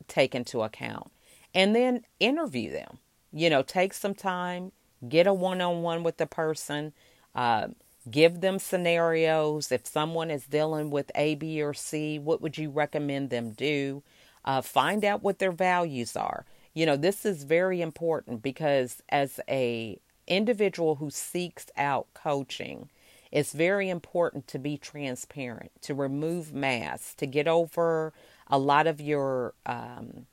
take 0.07 0.35
into 0.35 0.61
account. 0.61 1.09
And 1.55 1.75
then 1.75 2.03
interview 2.19 2.71
them. 2.71 2.99
You 3.33 3.49
know, 3.49 3.63
take 3.63 3.91
some 3.91 4.13
time, 4.13 4.71
get 5.07 5.25
a 5.25 5.33
one 5.33 5.61
on 5.61 5.81
one 5.81 6.03
with 6.03 6.17
the 6.17 6.27
person, 6.27 6.93
uh, 7.33 7.69
give 8.09 8.41
them 8.41 8.59
scenarios. 8.59 9.71
If 9.71 9.87
someone 9.87 10.31
is 10.31 10.45
dealing 10.45 10.89
with 10.89 11.11
A, 11.15 11.35
B, 11.35 11.61
or 11.61 11.73
C, 11.73 12.19
what 12.19 12.41
would 12.41 12.57
you 12.57 12.69
recommend 12.69 13.29
them 13.29 13.51
do? 13.51 14.03
Uh, 14.45 14.61
find 14.61 15.03
out 15.03 15.23
what 15.23 15.39
their 15.39 15.51
values 15.51 16.15
are. 16.15 16.45
You 16.73 16.85
know, 16.85 16.95
this 16.95 17.25
is 17.25 17.43
very 17.43 17.81
important 17.81 18.41
because 18.41 19.01
as 19.09 19.39
a 19.49 19.99
individual 20.27 20.95
who 20.95 21.09
seeks 21.09 21.67
out 21.75 22.07
coaching, 22.13 22.89
it's 23.31 23.53
very 23.53 23.89
important 23.89 24.47
to 24.47 24.59
be 24.59 24.77
transparent, 24.77 25.71
to 25.81 25.93
remove 25.93 26.53
masks, 26.53 27.13
to 27.15 27.27
get 27.27 27.47
over 27.47 28.13
a 28.47 28.57
lot 28.57 28.87
of 28.87 28.99
your 28.99 29.53
um, 29.65 30.25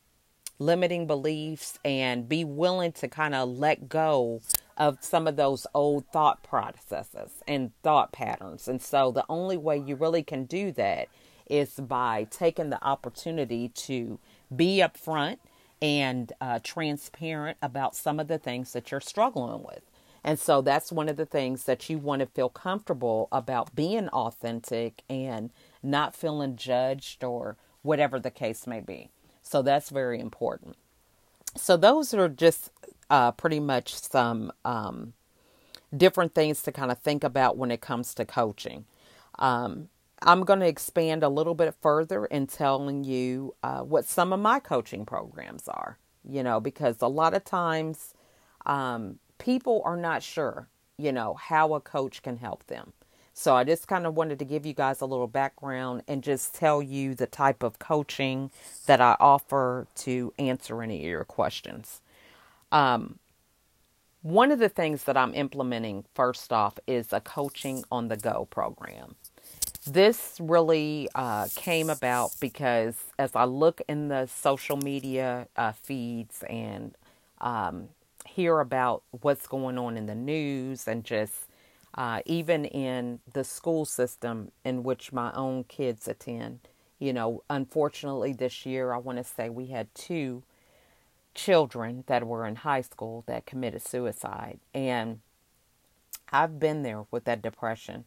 limiting 0.59 1.07
beliefs 1.07 1.79
and 1.85 2.29
be 2.29 2.45
willing 2.45 2.93
to 2.93 3.09
kind 3.09 3.35
of 3.35 3.49
let 3.49 3.89
go 3.89 4.41
of 4.77 4.99
some 5.01 5.27
of 5.27 5.37
those 5.37 5.67
old 5.75 6.07
thought 6.13 6.43
processes 6.43 7.43
and 7.47 7.73
thought 7.83 8.13
patterns. 8.13 8.69
And 8.69 8.81
so 8.81 9.11
the 9.11 9.25
only 9.29 9.57
way 9.57 9.79
you 9.79 9.97
really 9.97 10.23
can 10.23 10.45
do 10.45 10.73
that 10.73 11.09
is 11.49 11.75
by 11.75 12.27
taking 12.31 12.71
the 12.71 12.85
opportunity 12.85 13.69
to 13.69 14.19
be 14.55 14.79
upfront 14.79 15.39
and 15.81 16.33
uh, 16.41 16.59
transparent 16.63 17.59
about 17.63 17.95
some 17.95 18.19
of 18.19 18.29
the 18.29 18.39
things 18.39 18.73
that 18.73 18.91
you're 18.91 19.01
struggling 19.01 19.63
with. 19.63 19.83
And 20.25 20.39
so 20.39 20.61
that's 20.61 20.91
one 20.91 21.09
of 21.09 21.17
the 21.17 21.27
things 21.27 21.65
that 21.65 21.89
you 21.89 21.99
want 21.99 22.21
to 22.21 22.27
feel 22.27 22.49
comfortable 22.49 23.29
about 23.31 23.77
being 23.77 24.09
authentic 24.09 25.03
and 25.09 25.51
not 25.83 26.17
feeling 26.17 26.57
judged 26.57 27.23
or 27.23 27.57
whatever 27.83 28.19
the 28.19 28.33
case 28.33 28.67
may 28.67 28.81
be. 28.81 29.11
So 29.43 29.63
that's 29.63 29.91
very 29.91 30.19
important. 30.19 30.77
So 31.57 31.77
those 31.77 32.15
are 32.15 32.29
just 32.29 32.71
uh, 33.11 33.33
pretty 33.33 33.61
much 33.61 33.95
some 33.95 34.53
um, 34.65 35.15
different 35.97 36.35
things 36.35 36.63
to 36.63 36.73
kind 36.73 36.91
of 36.91 36.99
think 36.99 37.25
about 37.25 37.57
when 37.57 37.71
it 37.71 37.81
comes 37.81 38.15
to 38.15 38.25
coaching. 38.25 38.85
Um, 39.39 39.89
I'm 40.23 40.45
going 40.45 40.61
to 40.61 40.67
expand 40.67 41.23
a 41.23 41.29
little 41.29 41.55
bit 41.55 41.75
further 41.81 42.25
in 42.27 42.47
telling 42.47 43.05
you 43.05 43.55
uh, 43.63 43.81
what 43.81 44.07
some 44.07 44.33
of 44.33 44.41
my 44.41 44.61
coaching 44.61 45.05
programs 45.05 45.69
are, 45.69 45.99
you 46.29 46.43
know, 46.43 46.59
because 46.61 47.03
a 47.03 47.09
lot 47.09 47.35
of 47.35 47.45
times 47.45 48.15
um, 48.65 49.19
people 49.39 49.83
are 49.85 49.97
not 49.97 50.23
sure, 50.23 50.69
you 50.97 51.13
know, 51.13 51.35
how 51.35 51.75
a 51.75 51.81
coach 51.81 52.23
can 52.23 52.39
help 52.39 52.67
them. 52.67 52.93
So 53.39 53.55
I 53.55 53.65
just 53.65 53.87
kind 53.87 54.07
of 54.07 54.15
wanted 54.15 54.39
to 54.39 54.47
give 54.47 54.65
you 54.65 54.73
guys 54.73 55.03
a 55.03 55.07
little 55.07 55.27
background 55.27 56.03
and 56.09 56.23
just 56.23 56.55
tell 56.55 56.83
you 56.83 57.15
the 57.15 57.27
type 57.27 57.63
of 57.63 57.79
coaching 57.79 58.51
that 58.87 58.99
I 59.03 59.15
offer 59.21 59.87
to 59.97 60.33
answer 60.39 60.83
any 60.83 61.01
of 61.01 61.05
your 61.05 61.25
questions. 61.25 62.01
Um, 62.73 63.19
one 64.23 64.51
of 64.51 64.59
the 64.59 64.71
things 64.71 65.05
that 65.05 65.19
I'm 65.19 65.35
implementing 65.35 66.07
first 66.15 66.51
off 66.51 66.79
is 66.87 67.13
a 67.13 67.21
coaching 67.21 67.85
on 67.93 68.09
the 68.09 68.17
go 68.17 68.47
program. 68.51 69.17
This 69.87 70.39
really 70.41 71.11
uh, 71.15 71.49
came 71.55 71.91
about 71.91 72.35
because 72.41 72.95
as 73.19 73.37
I 73.37 73.45
look 73.45 73.83
in 73.87 74.09
the 74.09 74.29
social 74.29 74.79
media 74.79 75.47
uh, 75.57 75.73
feeds 75.73 76.43
and 76.49 76.97
um, 77.43 77.91
hear 78.27 78.61
about 78.61 79.03
what's 79.11 79.47
going 79.47 79.77
on 79.77 79.99
in 79.99 80.07
the 80.07 80.15
news 80.15 80.89
and 80.89 81.05
just 81.05 81.46
uh, 81.97 82.21
even 82.27 82.65
in 82.65 83.21
the 83.33 83.45
school 83.45 83.85
system 83.85 84.53
in 84.65 84.83
which 84.83 85.13
my 85.13 85.33
own 85.33 85.65
kids 85.65 86.07
attend. 86.09 86.61
You 86.99 87.13
know, 87.13 87.43
unfortunately, 87.51 88.33
this 88.33 88.67
year, 88.67 88.93
I 88.93 88.99
want 88.99 89.19
to 89.19 89.25
say 89.25 89.49
we 89.49 89.67
had 89.67 89.95
two 89.95 90.43
children 91.35 92.05
that 92.07 92.27
were 92.27 92.47
in 92.47 92.57
high 92.57 92.81
school 92.81 93.25
that 93.27 93.47
committed 93.47 93.83
suicide. 93.83 94.59
And 94.75 95.21
I've 96.33 96.59
been 96.59 96.83
there 96.83 97.05
with 97.11 97.25
that 97.25 97.43
depression. 97.43 98.05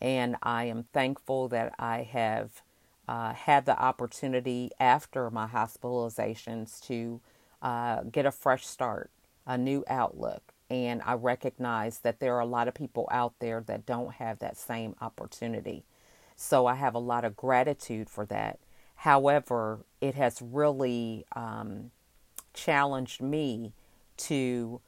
And 0.00 0.36
I 0.42 0.64
am 0.64 0.86
thankful 0.92 1.48
that 1.48 1.74
I 1.78 2.02
have 2.02 2.62
uh, 3.06 3.34
had 3.34 3.66
the 3.66 3.78
opportunity 3.80 4.70
after 4.80 5.30
my 5.30 5.46
hospitalizations 5.46 6.80
to 6.86 7.20
uh, 7.60 8.02
get 8.02 8.26
a 8.26 8.32
fresh 8.32 8.66
start 8.66 9.10
a 9.46 9.58
new 9.58 9.84
outlook. 9.88 10.51
And 10.72 11.02
I 11.04 11.12
recognize 11.12 11.98
that 11.98 12.18
there 12.18 12.34
are 12.34 12.40
a 12.40 12.46
lot 12.46 12.66
of 12.66 12.72
people 12.72 13.06
out 13.10 13.34
there 13.40 13.62
that 13.66 13.84
don't 13.84 14.14
have 14.14 14.38
that 14.38 14.56
same 14.56 14.96
opportunity. 15.02 15.84
So 16.34 16.64
I 16.64 16.76
have 16.76 16.94
a 16.94 16.98
lot 16.98 17.26
of 17.26 17.36
gratitude 17.36 18.08
for 18.08 18.24
that. 18.26 18.58
However, 18.94 19.80
it 20.00 20.14
has 20.14 20.40
really 20.40 21.26
um, 21.36 21.90
challenged 22.54 23.20
me 23.20 23.74
to 24.16 24.80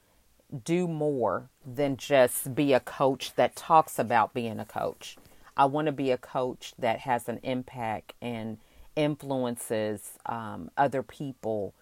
do 0.63 0.87
more 0.87 1.49
than 1.63 1.97
just 1.97 2.55
be 2.55 2.73
a 2.73 2.79
coach 2.79 3.35
that 3.35 3.55
talks 3.55 3.99
about 3.99 4.33
being 4.33 4.59
a 4.59 4.65
coach. 4.65 5.17
I 5.55 5.65
want 5.65 5.85
to 5.85 5.91
be 5.91 6.09
a 6.09 6.17
coach 6.17 6.73
that 6.79 7.01
has 7.01 7.29
an 7.29 7.39
impact 7.43 8.13
and 8.23 8.57
influences 8.95 10.13
um, 10.25 10.71
other 10.77 11.03
people 11.03 11.75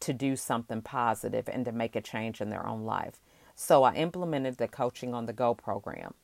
to 0.00 0.14
do 0.14 0.34
something 0.34 0.80
positive 0.80 1.46
and 1.46 1.66
to 1.66 1.72
make 1.72 1.94
a 1.94 2.00
change 2.00 2.40
in 2.40 2.48
their 2.48 2.66
own 2.66 2.84
life. 2.84 3.20
So 3.60 3.82
I 3.82 3.92
implemented 3.92 4.56
the 4.56 4.68
Coaching 4.68 5.12
on 5.12 5.26
the 5.26 5.34
Go 5.34 5.52
program. 5.52 6.14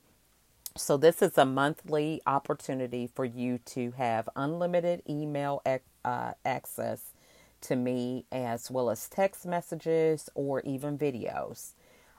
So 0.74 0.96
this 0.96 1.20
is 1.20 1.36
a 1.36 1.44
monthly 1.44 2.22
opportunity 2.26 3.10
for 3.14 3.26
you 3.26 3.58
to 3.66 3.90
have 3.98 4.26
unlimited 4.34 5.02
email 5.06 5.62
uh, 6.02 6.32
access 6.46 7.12
to 7.60 7.76
me 7.76 8.24
as 8.32 8.70
well 8.70 8.88
as 8.88 9.06
text 9.06 9.44
messages 9.44 10.30
or 10.34 10.62
even 10.62 10.96
videos. 10.96 11.72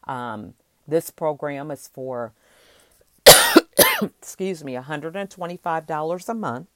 Um, 0.04 0.54
this 0.88 1.10
program 1.10 1.72
is 1.72 1.88
for, 1.88 2.32
excuse 4.04 4.64
me, 4.64 4.76
$125 4.76 6.30
a 6.30 6.34
month. 6.36 6.68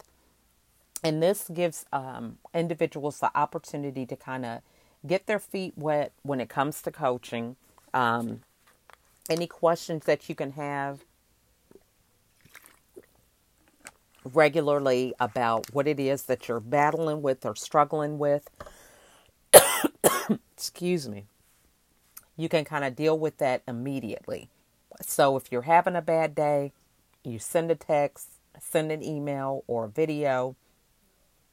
And 1.04 1.22
this 1.22 1.48
gives 1.54 1.86
um, 1.94 2.40
individuals 2.56 3.20
the 3.20 3.30
opportunity 3.38 4.08
to 4.08 4.16
kind 4.16 4.48
of 4.48 4.62
get 5.06 5.28
their 5.28 5.40
feet 5.40 5.78
wet 5.78 6.12
when 6.24 6.42
it 6.42 6.50
comes 6.50 6.82
to 6.82 6.92
coaching. 6.92 7.56
Um, 7.94 8.42
any 9.30 9.48
questions 9.48 10.06
that 10.06 10.30
you 10.30 10.36
can 10.36 10.54
have 10.54 11.06
regularly 14.24 15.14
about 15.20 15.74
what 15.74 15.88
it 15.88 16.00
is 16.00 16.24
that 16.24 16.48
you're 16.48 16.60
battling 16.60 17.22
with 17.22 17.46
or 17.46 17.56
struggling 17.56 18.18
with. 18.20 18.50
Excuse 20.54 21.10
me. 21.10 21.26
You 22.38 22.50
can 22.50 22.66
kind 22.66 22.86
of 22.86 22.96
deal 22.96 23.18
with 23.18 23.38
that 23.38 23.64
immediately. 23.68 24.50
So 25.02 25.38
if 25.38 25.52
you're 25.52 25.64
having 25.64 25.96
a 25.96 26.02
bad 26.02 26.36
day, 26.36 26.72
you 27.24 27.40
send 27.40 27.72
a 27.72 27.76
text, 27.76 28.30
send 28.60 28.92
an 28.92 29.04
email 29.04 29.64
or 29.68 29.86
a 29.86 29.90
video, 29.90 30.56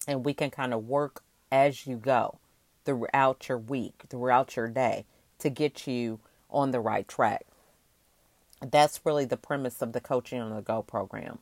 and 0.06 0.24
we 0.24 0.34
can 0.34 0.50
kind 0.50 0.72
of 0.72 0.86
work 0.86 1.22
as 1.50 1.86
you 1.86 1.96
go 1.96 2.38
throughout 2.84 3.48
your 3.48 3.58
week, 3.58 4.02
throughout 4.08 4.56
your 4.56 4.68
day 4.68 5.04
to 5.38 5.50
get 5.50 5.86
you 5.86 6.20
on 6.50 6.70
the 6.70 6.80
right 6.80 7.06
track. 7.06 7.46
That's 8.60 9.00
really 9.04 9.24
the 9.24 9.36
premise 9.36 9.82
of 9.82 9.92
the 9.92 10.00
Coaching 10.00 10.40
on 10.40 10.54
the 10.54 10.62
Go 10.62 10.82
program. 10.82 11.38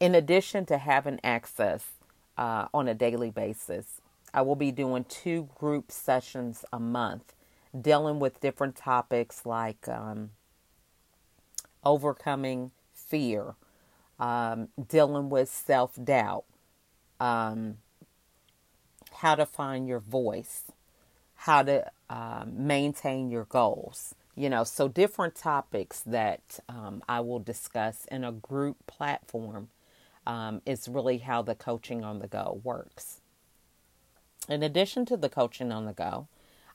In 0.00 0.14
addition 0.14 0.66
to 0.66 0.78
having 0.78 1.20
access 1.24 1.84
uh, 2.36 2.66
on 2.74 2.88
a 2.88 2.94
daily 2.94 3.30
basis, 3.30 4.00
I 4.34 4.42
will 4.42 4.56
be 4.56 4.72
doing 4.72 5.04
two 5.04 5.48
group 5.54 5.90
sessions 5.90 6.64
a 6.72 6.80
month 6.80 7.32
dealing 7.78 8.18
with 8.18 8.40
different 8.40 8.76
topics 8.76 9.44
like 9.44 9.88
um, 9.88 10.30
overcoming 11.84 12.70
fear, 12.92 13.54
um, 14.18 14.68
dealing 14.88 15.30
with 15.30 15.48
self 15.48 15.98
doubt, 16.02 16.44
um, 17.20 17.78
how 19.16 19.34
to 19.34 19.46
find 19.46 19.88
your 19.88 20.00
voice, 20.00 20.64
how 21.34 21.62
to 21.62 21.90
uh, 22.10 22.44
maintain 22.46 23.30
your 23.30 23.44
goals. 23.44 24.14
You 24.36 24.50
know, 24.50 24.64
so 24.64 24.88
different 24.88 25.36
topics 25.36 26.00
that 26.00 26.58
um, 26.68 27.02
I 27.08 27.20
will 27.20 27.38
discuss 27.38 28.04
in 28.10 28.24
a 28.24 28.32
group 28.32 28.84
platform 28.86 29.68
um, 30.26 30.60
is 30.66 30.88
really 30.88 31.18
how 31.18 31.42
the 31.42 31.54
coaching 31.54 32.02
on 32.02 32.18
the 32.18 32.26
go 32.26 32.60
works. 32.64 33.20
In 34.48 34.62
addition 34.62 35.06
to 35.06 35.16
the 35.16 35.28
coaching 35.28 35.70
on 35.70 35.86
the 35.86 35.92
go, 35.92 36.26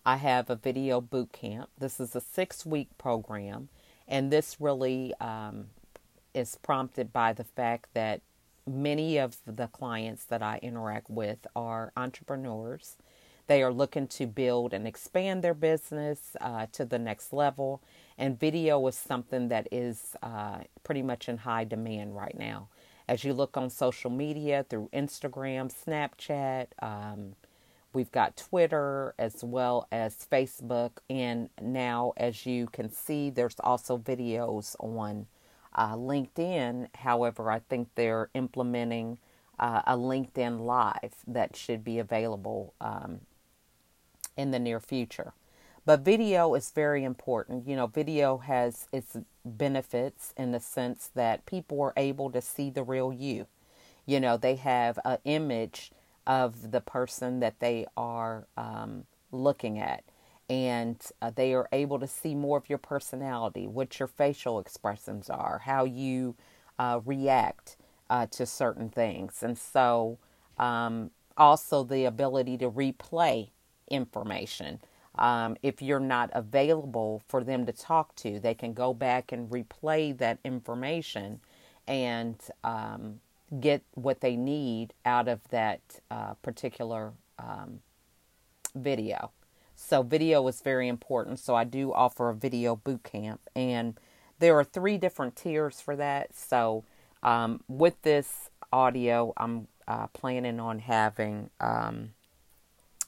I 0.05 0.17
have 0.17 0.49
a 0.49 0.55
video 0.55 1.01
boot 1.01 1.33
camp. 1.33 1.69
This 1.77 1.99
is 1.99 2.15
a 2.15 2.21
six 2.21 2.65
week 2.65 2.87
program, 2.97 3.69
and 4.07 4.31
this 4.31 4.57
really 4.59 5.13
um, 5.19 5.67
is 6.33 6.57
prompted 6.63 7.11
by 7.11 7.33
the 7.33 7.43
fact 7.43 7.89
that 7.93 8.21
many 8.65 9.17
of 9.17 9.37
the 9.45 9.67
clients 9.67 10.23
that 10.25 10.41
I 10.41 10.59
interact 10.61 11.09
with 11.09 11.45
are 11.55 11.91
entrepreneurs. 11.97 12.95
They 13.49 13.63
are 13.63 13.73
looking 13.73 14.05
to 14.09 14.27
build 14.27 14.75
and 14.75 14.85
expand 14.85 15.43
their 15.43 15.55
business 15.55 16.37
uh, 16.39 16.67
to 16.73 16.85
the 16.85 16.99
next 16.99 17.33
level, 17.33 17.81
and 18.15 18.39
video 18.39 18.85
is 18.85 18.95
something 18.95 19.47
that 19.47 19.67
is 19.71 20.15
uh, 20.21 20.59
pretty 20.83 21.01
much 21.01 21.27
in 21.27 21.37
high 21.37 21.63
demand 21.63 22.15
right 22.15 22.37
now. 22.37 22.67
As 23.07 23.23
you 23.23 23.33
look 23.33 23.57
on 23.57 23.71
social 23.71 24.11
media 24.11 24.67
through 24.69 24.91
Instagram, 24.93 25.73
Snapchat, 25.73 26.67
um, 26.83 27.33
we've 27.91 28.11
got 28.11 28.37
Twitter 28.37 29.15
as 29.17 29.43
well 29.43 29.87
as 29.91 30.27
Facebook, 30.31 30.99
and 31.09 31.49
now 31.59 32.13
as 32.17 32.45
you 32.45 32.67
can 32.67 32.91
see, 32.91 33.31
there's 33.31 33.59
also 33.61 33.97
videos 33.97 34.75
on 34.79 35.25
uh, 35.73 35.95
LinkedIn. 35.95 36.89
However, 36.93 37.49
I 37.49 37.61
think 37.67 37.87
they're 37.95 38.29
implementing 38.35 39.17
uh, 39.57 39.81
a 39.87 39.97
LinkedIn 39.97 40.59
Live 40.59 41.15
that 41.27 41.55
should 41.55 41.83
be 41.83 41.97
available 41.97 42.75
um, 42.79 43.21
in 44.39 44.51
the 44.51 44.59
near 44.59 44.79
future. 44.79 45.33
But 45.85 45.99
video 45.99 46.53
is 46.53 46.71
very 46.71 47.03
important. 47.03 47.67
You 47.67 47.75
know, 47.75 47.87
video 47.87 48.37
has 48.37 48.87
its 48.91 49.17
benefits 49.43 50.33
in 50.37 50.51
the 50.51 50.59
sense 50.59 51.09
that 51.15 51.45
people 51.45 51.81
are 51.81 51.93
able 51.97 52.31
to 52.31 52.41
see 52.41 52.69
the 52.69 52.83
real 52.83 53.11
you. 53.11 53.47
You 54.05 54.19
know, 54.19 54.37
they 54.37 54.55
have 54.55 54.97
an 55.03 55.17
image 55.25 55.91
of 56.25 56.71
the 56.71 56.79
person 56.81 57.39
that 57.41 57.59
they 57.59 57.85
are 57.97 58.47
um, 58.55 59.05
looking 59.31 59.77
at 59.77 60.03
and 60.49 60.97
uh, 61.21 61.31
they 61.35 61.53
are 61.53 61.67
able 61.71 61.99
to 61.99 62.07
see 62.07 62.33
more 62.33 62.57
of 62.57 62.69
your 62.69 62.79
personality, 62.79 63.67
what 63.67 63.99
your 63.99 64.07
facial 64.07 64.59
expressions 64.59 65.29
are, 65.29 65.59
how 65.65 65.83
you 65.83 66.35
uh, 66.79 66.99
react 67.05 67.77
uh, 68.09 68.25
to 68.27 68.45
certain 68.45 68.89
things. 68.89 69.43
And 69.43 69.57
so, 69.57 70.17
um, 70.57 71.11
also 71.37 71.83
the 71.83 72.05
ability 72.05 72.57
to 72.57 72.69
replay 72.69 73.49
information. 73.89 74.79
Um, 75.15 75.57
if 75.61 75.81
you're 75.81 75.99
not 75.99 76.29
available 76.33 77.21
for 77.27 77.43
them 77.43 77.65
to 77.65 77.73
talk 77.73 78.15
to, 78.17 78.39
they 78.39 78.53
can 78.53 78.73
go 78.73 78.93
back 78.93 79.31
and 79.31 79.49
replay 79.49 80.17
that 80.17 80.39
information 80.45 81.41
and 81.87 82.39
um, 82.63 83.19
get 83.59 83.83
what 83.95 84.21
they 84.21 84.35
need 84.35 84.93
out 85.05 85.27
of 85.27 85.41
that 85.49 85.81
uh, 86.09 86.35
particular 86.35 87.13
um, 87.37 87.81
video. 88.75 89.31
So, 89.75 90.03
video 90.03 90.47
is 90.47 90.61
very 90.61 90.87
important. 90.87 91.39
So, 91.39 91.55
I 91.55 91.63
do 91.63 91.91
offer 91.93 92.29
a 92.29 92.35
video 92.35 92.75
boot 92.75 93.03
camp, 93.03 93.41
and 93.55 93.99
there 94.39 94.57
are 94.57 94.63
three 94.63 94.97
different 94.97 95.35
tiers 95.35 95.81
for 95.81 95.95
that. 95.95 96.35
So, 96.35 96.83
um, 97.23 97.61
with 97.67 98.01
this 98.03 98.49
audio, 98.71 99.33
I'm 99.37 99.67
uh, 99.87 100.07
planning 100.07 100.59
on 100.59 100.79
having 100.79 101.49
um, 101.59 102.11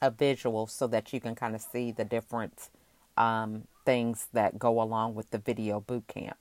a 0.02 0.12
visual 0.12 0.68
so 0.68 0.88
that 0.88 1.14
you 1.14 1.20
can 1.20 1.36
kind 1.36 1.56
of 1.56 1.62
see 1.62 1.92
the 1.92 2.06
different 2.06 2.70
um, 3.18 3.64
things 3.86 4.28
that 4.34 4.60
go 4.60 4.82
along 4.82 5.16
with 5.16 5.32
the 5.32 5.38
video 5.38 5.80
boot 5.80 6.08
camp. 6.08 6.38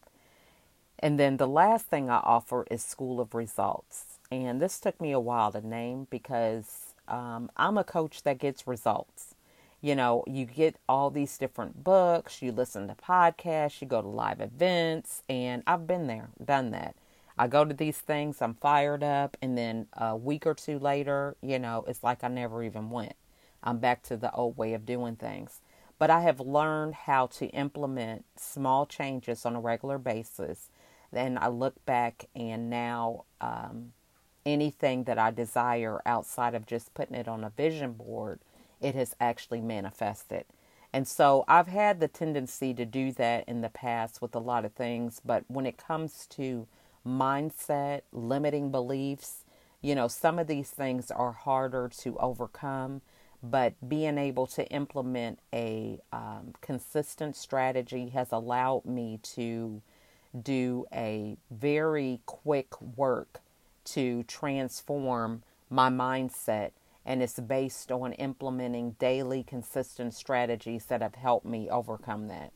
And 0.99 1.19
then 1.19 1.39
the 1.39 1.49
last 1.49 1.87
thing 1.87 2.11
I 2.11 2.19
offer 2.19 2.67
is 2.71 2.85
School 2.85 3.21
of 3.21 3.35
Results. 3.35 4.19
And 4.31 4.61
this 4.61 4.79
took 4.79 5.01
me 5.01 5.13
a 5.13 5.21
while 5.21 5.53
to 5.53 5.67
name 5.67 6.07
because 6.11 6.95
um, 7.09 7.51
I'm 7.57 7.79
a 7.79 7.85
coach 7.85 8.23
that 8.23 8.39
gets 8.39 8.67
results 8.67 9.35
you 9.81 9.95
know, 9.95 10.25
you 10.27 10.45
get 10.45 10.77
all 10.89 11.11
these 11.11 11.39
different 11.39 11.83
books, 11.83 12.43
you 12.43 12.53
listen 12.53 12.89
to 12.89 12.95
podcasts, 12.95 13.81
you 13.81 13.87
go 13.87 14.03
to 14.03 14.09
live 14.09 14.41
events, 14.41 15.23
and 15.29 15.63
I've 15.67 15.87
been 15.87 16.07
there, 16.07 16.29
done 16.45 16.71
that. 16.73 16.95
I 17.39 17.47
go 17.47 17.65
to 17.65 17.73
these 17.73 17.99
things, 17.99 18.43
I'm 18.43 18.55
fired 18.55 19.03
up, 19.03 19.37
and 19.41 19.57
then 19.57 19.87
a 19.95 20.15
week 20.15 20.47
or 20.47 20.53
two 20.53 20.79
later, 20.79 21.37
you 21.43 21.59
know, 21.59 21.85
it's 21.89 22.05
like 22.05 22.23
I 22.23 22.29
never 22.29 22.63
even 22.63 22.91
went. 22.91 23.15
I'm 23.63 23.79
back 23.79 24.03
to 24.05 24.17
the 24.17 24.33
old 24.33 24.57
way 24.57 24.75
of 24.75 24.87
doing 24.87 25.17
things. 25.17 25.61
But 25.99 26.11
I 26.11 26.21
have 26.23 26.41
learned 26.41 26.95
how 26.95 27.27
to 27.27 27.47
implement 27.49 28.25
small 28.37 28.87
changes 28.87 29.45
on 29.45 29.55
a 29.55 29.61
regular 29.61 29.99
basis. 29.99 30.71
Then 31.13 31.39
I 31.41 31.49
look 31.49 31.85
back, 31.85 32.27
and 32.35 32.71
now 32.71 33.25
um, 33.41 33.93
anything 34.47 35.05
that 35.05 35.19
I 35.19 35.31
desire 35.31 36.01
outside 36.07 36.55
of 36.55 36.67
just 36.67 36.95
putting 36.95 37.17
it 37.17 37.29
on 37.29 37.45
a 37.45 37.51
vision 37.51 37.93
board 37.93 38.41
it 38.81 38.95
has 38.95 39.15
actually 39.21 39.61
manifested. 39.61 40.45
And 40.93 41.07
so 41.07 41.45
I've 41.47 41.69
had 41.69 42.01
the 42.01 42.09
tendency 42.09 42.75
to 42.75 42.85
do 42.85 43.13
that 43.13 43.49
in 43.49 43.61
the 43.61 43.69
past 43.69 44.21
with 44.21 44.35
a 44.35 44.41
lot 44.41 44.65
of 44.65 44.73
things, 44.73 45.21
but 45.25 45.45
when 45.49 45.67
it 45.67 45.77
comes 45.77 46.27
to 46.31 46.67
mindset, 47.07 48.03
limiting 48.13 48.71
beliefs, 48.71 49.45
you 49.81 49.95
know, 49.95 50.09
some 50.09 50.39
of 50.39 50.47
these 50.47 50.71
things 50.71 51.11
are 51.11 51.33
harder 51.33 51.91
to 51.99 52.19
overcome, 52.19 53.03
but 53.43 53.75
being 53.89 54.19
able 54.19 54.47
to 54.47 54.67
implement 54.69 55.39
a 55.53 56.01
um, 56.13 56.55
consistent 56.61 57.37
strategy 57.37 58.11
has 58.11 58.33
allowed 58.33 58.85
me 58.85 59.19
to 59.23 59.81
do 60.41 60.87
a 60.93 61.37
very 61.51 62.21
quick 62.27 62.81
work 62.81 63.41
to 63.85 64.23
transform 64.25 65.43
my 65.69 65.89
mindset 65.89 66.73
and 67.05 67.23
it's 67.23 67.41
based 67.41 67.91
on 67.91 68.13
implementing 68.15 68.93
daily 68.99 69.43
consistent 69.43 70.15
strategies 70.15 70.85
that 70.87 71.01
have 71.01 71.15
helped 71.15 71.47
me 71.47 71.69
overcome 71.69 72.29
that. 72.29 72.53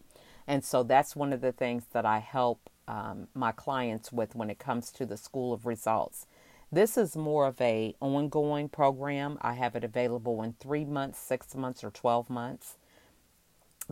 And 0.47 0.63
so 0.63 0.83
that's 0.83 1.17
one 1.17 1.33
of 1.33 1.41
the 1.41 1.53
things 1.53 1.85
that 1.93 2.05
I 2.05 2.19
help 2.19 2.69
um, 2.87 3.29
my 3.35 3.53
clients 3.53 4.13
with 4.13 4.35
when 4.35 4.51
it 4.51 4.59
comes 4.59 4.91
to 4.93 5.07
the 5.07 5.17
School 5.17 5.55
of 5.55 5.65
Results. 5.65 6.27
This 6.75 6.99
is 6.99 7.17
more 7.17 7.47
of 7.47 7.61
a 7.61 7.95
ongoing 8.01 8.69
program. 8.69 9.39
I 9.41 9.53
have 9.53 9.77
it 9.77 9.85
available 9.85 10.43
in 10.43 10.55
three 10.55 10.85
months, 10.85 11.21
six 11.21 11.55
months, 11.55 11.85
or 11.85 11.93
12 11.93 12.29
months. 12.29 12.79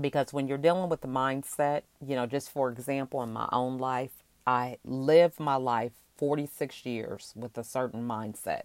Because 0.00 0.32
when 0.32 0.48
you're 0.48 0.58
dealing 0.58 0.88
with 0.88 1.00
the 1.00 1.06
mindset, 1.06 1.82
you 2.04 2.16
know, 2.16 2.26
just 2.26 2.50
for 2.50 2.70
example, 2.70 3.22
in 3.22 3.32
my 3.32 3.48
own 3.52 3.78
life, 3.78 4.24
I 4.48 4.78
live 4.84 5.38
my 5.38 5.54
life 5.54 5.92
46 6.16 6.84
years 6.84 7.32
with 7.36 7.56
a 7.56 7.62
certain 7.62 8.02
mindset. 8.02 8.62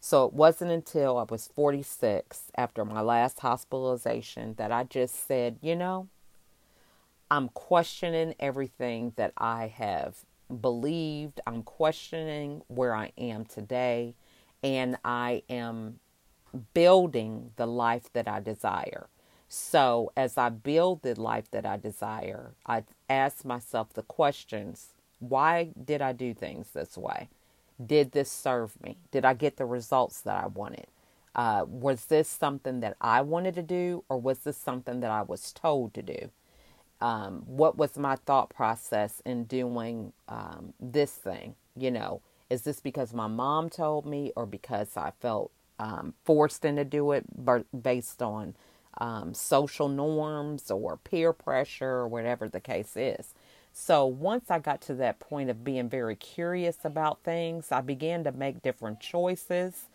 So 0.00 0.24
it 0.24 0.32
wasn't 0.32 0.70
until 0.70 1.18
I 1.18 1.24
was 1.24 1.50
46 1.54 2.44
after 2.56 2.86
my 2.86 3.02
last 3.02 3.40
hospitalization 3.40 4.54
that 4.54 4.72
I 4.72 4.84
just 4.84 5.26
said, 5.26 5.58
you 5.60 5.76
know, 5.76 6.08
I'm 7.30 7.50
questioning 7.50 8.34
everything 8.40 9.12
that 9.16 9.34
I 9.36 9.66
have 9.66 10.24
believed. 10.60 11.40
I'm 11.46 11.62
questioning 11.62 12.62
where 12.68 12.94
I 12.94 13.12
am 13.18 13.44
today. 13.44 14.14
And 14.62 14.96
I 15.04 15.42
am 15.48 16.00
building 16.74 17.52
the 17.56 17.66
life 17.66 18.12
that 18.12 18.28
I 18.28 18.40
desire. 18.40 19.08
So, 19.48 20.12
as 20.16 20.38
I 20.38 20.48
build 20.48 21.02
the 21.02 21.20
life 21.20 21.50
that 21.50 21.66
I 21.66 21.76
desire, 21.76 22.52
I 22.66 22.84
ask 23.08 23.44
myself 23.44 23.92
the 23.92 24.02
questions 24.02 24.94
why 25.18 25.70
did 25.82 26.00
I 26.00 26.12
do 26.12 26.32
things 26.32 26.70
this 26.70 26.96
way? 26.96 27.28
Did 27.84 28.12
this 28.12 28.30
serve 28.30 28.80
me? 28.82 28.98
Did 29.10 29.24
I 29.24 29.34
get 29.34 29.56
the 29.56 29.66
results 29.66 30.20
that 30.22 30.42
I 30.42 30.46
wanted? 30.46 30.86
Uh, 31.34 31.64
was 31.68 32.06
this 32.06 32.28
something 32.28 32.80
that 32.80 32.96
I 33.00 33.20
wanted 33.20 33.54
to 33.54 33.62
do, 33.62 34.04
or 34.08 34.18
was 34.20 34.40
this 34.40 34.56
something 34.56 35.00
that 35.00 35.10
I 35.10 35.22
was 35.22 35.52
told 35.52 35.94
to 35.94 36.02
do? 36.02 36.30
Um, 37.00 37.42
what 37.46 37.76
was 37.76 37.96
my 37.96 38.16
thought 38.16 38.50
process 38.50 39.22
in 39.24 39.44
doing 39.44 40.12
um, 40.28 40.74
this 40.80 41.12
thing? 41.12 41.54
You 41.76 41.90
know, 41.90 42.20
is 42.50 42.62
this 42.62 42.80
because 42.80 43.14
my 43.14 43.26
mom 43.26 43.70
told 43.70 44.06
me, 44.06 44.32
or 44.36 44.46
because 44.46 44.96
I 44.96 45.12
felt 45.20 45.50
um, 45.78 46.14
forced 46.24 46.64
into 46.64 46.84
do 46.84 47.12
it 47.12 47.24
based 47.82 48.20
on 48.22 48.54
um, 48.98 49.32
social 49.32 49.88
norms 49.88 50.70
or 50.70 50.98
peer 50.98 51.32
pressure 51.32 51.88
or 51.90 52.08
whatever 52.08 52.48
the 52.48 52.60
case 52.60 52.96
is? 52.96 53.34
So 53.72 54.04
once 54.04 54.50
I 54.50 54.58
got 54.58 54.80
to 54.82 54.94
that 54.94 55.20
point 55.20 55.48
of 55.48 55.64
being 55.64 55.88
very 55.88 56.16
curious 56.16 56.78
about 56.84 57.22
things, 57.22 57.70
I 57.70 57.80
began 57.80 58.24
to 58.24 58.32
make 58.32 58.62
different 58.62 59.00
choices 59.00 59.86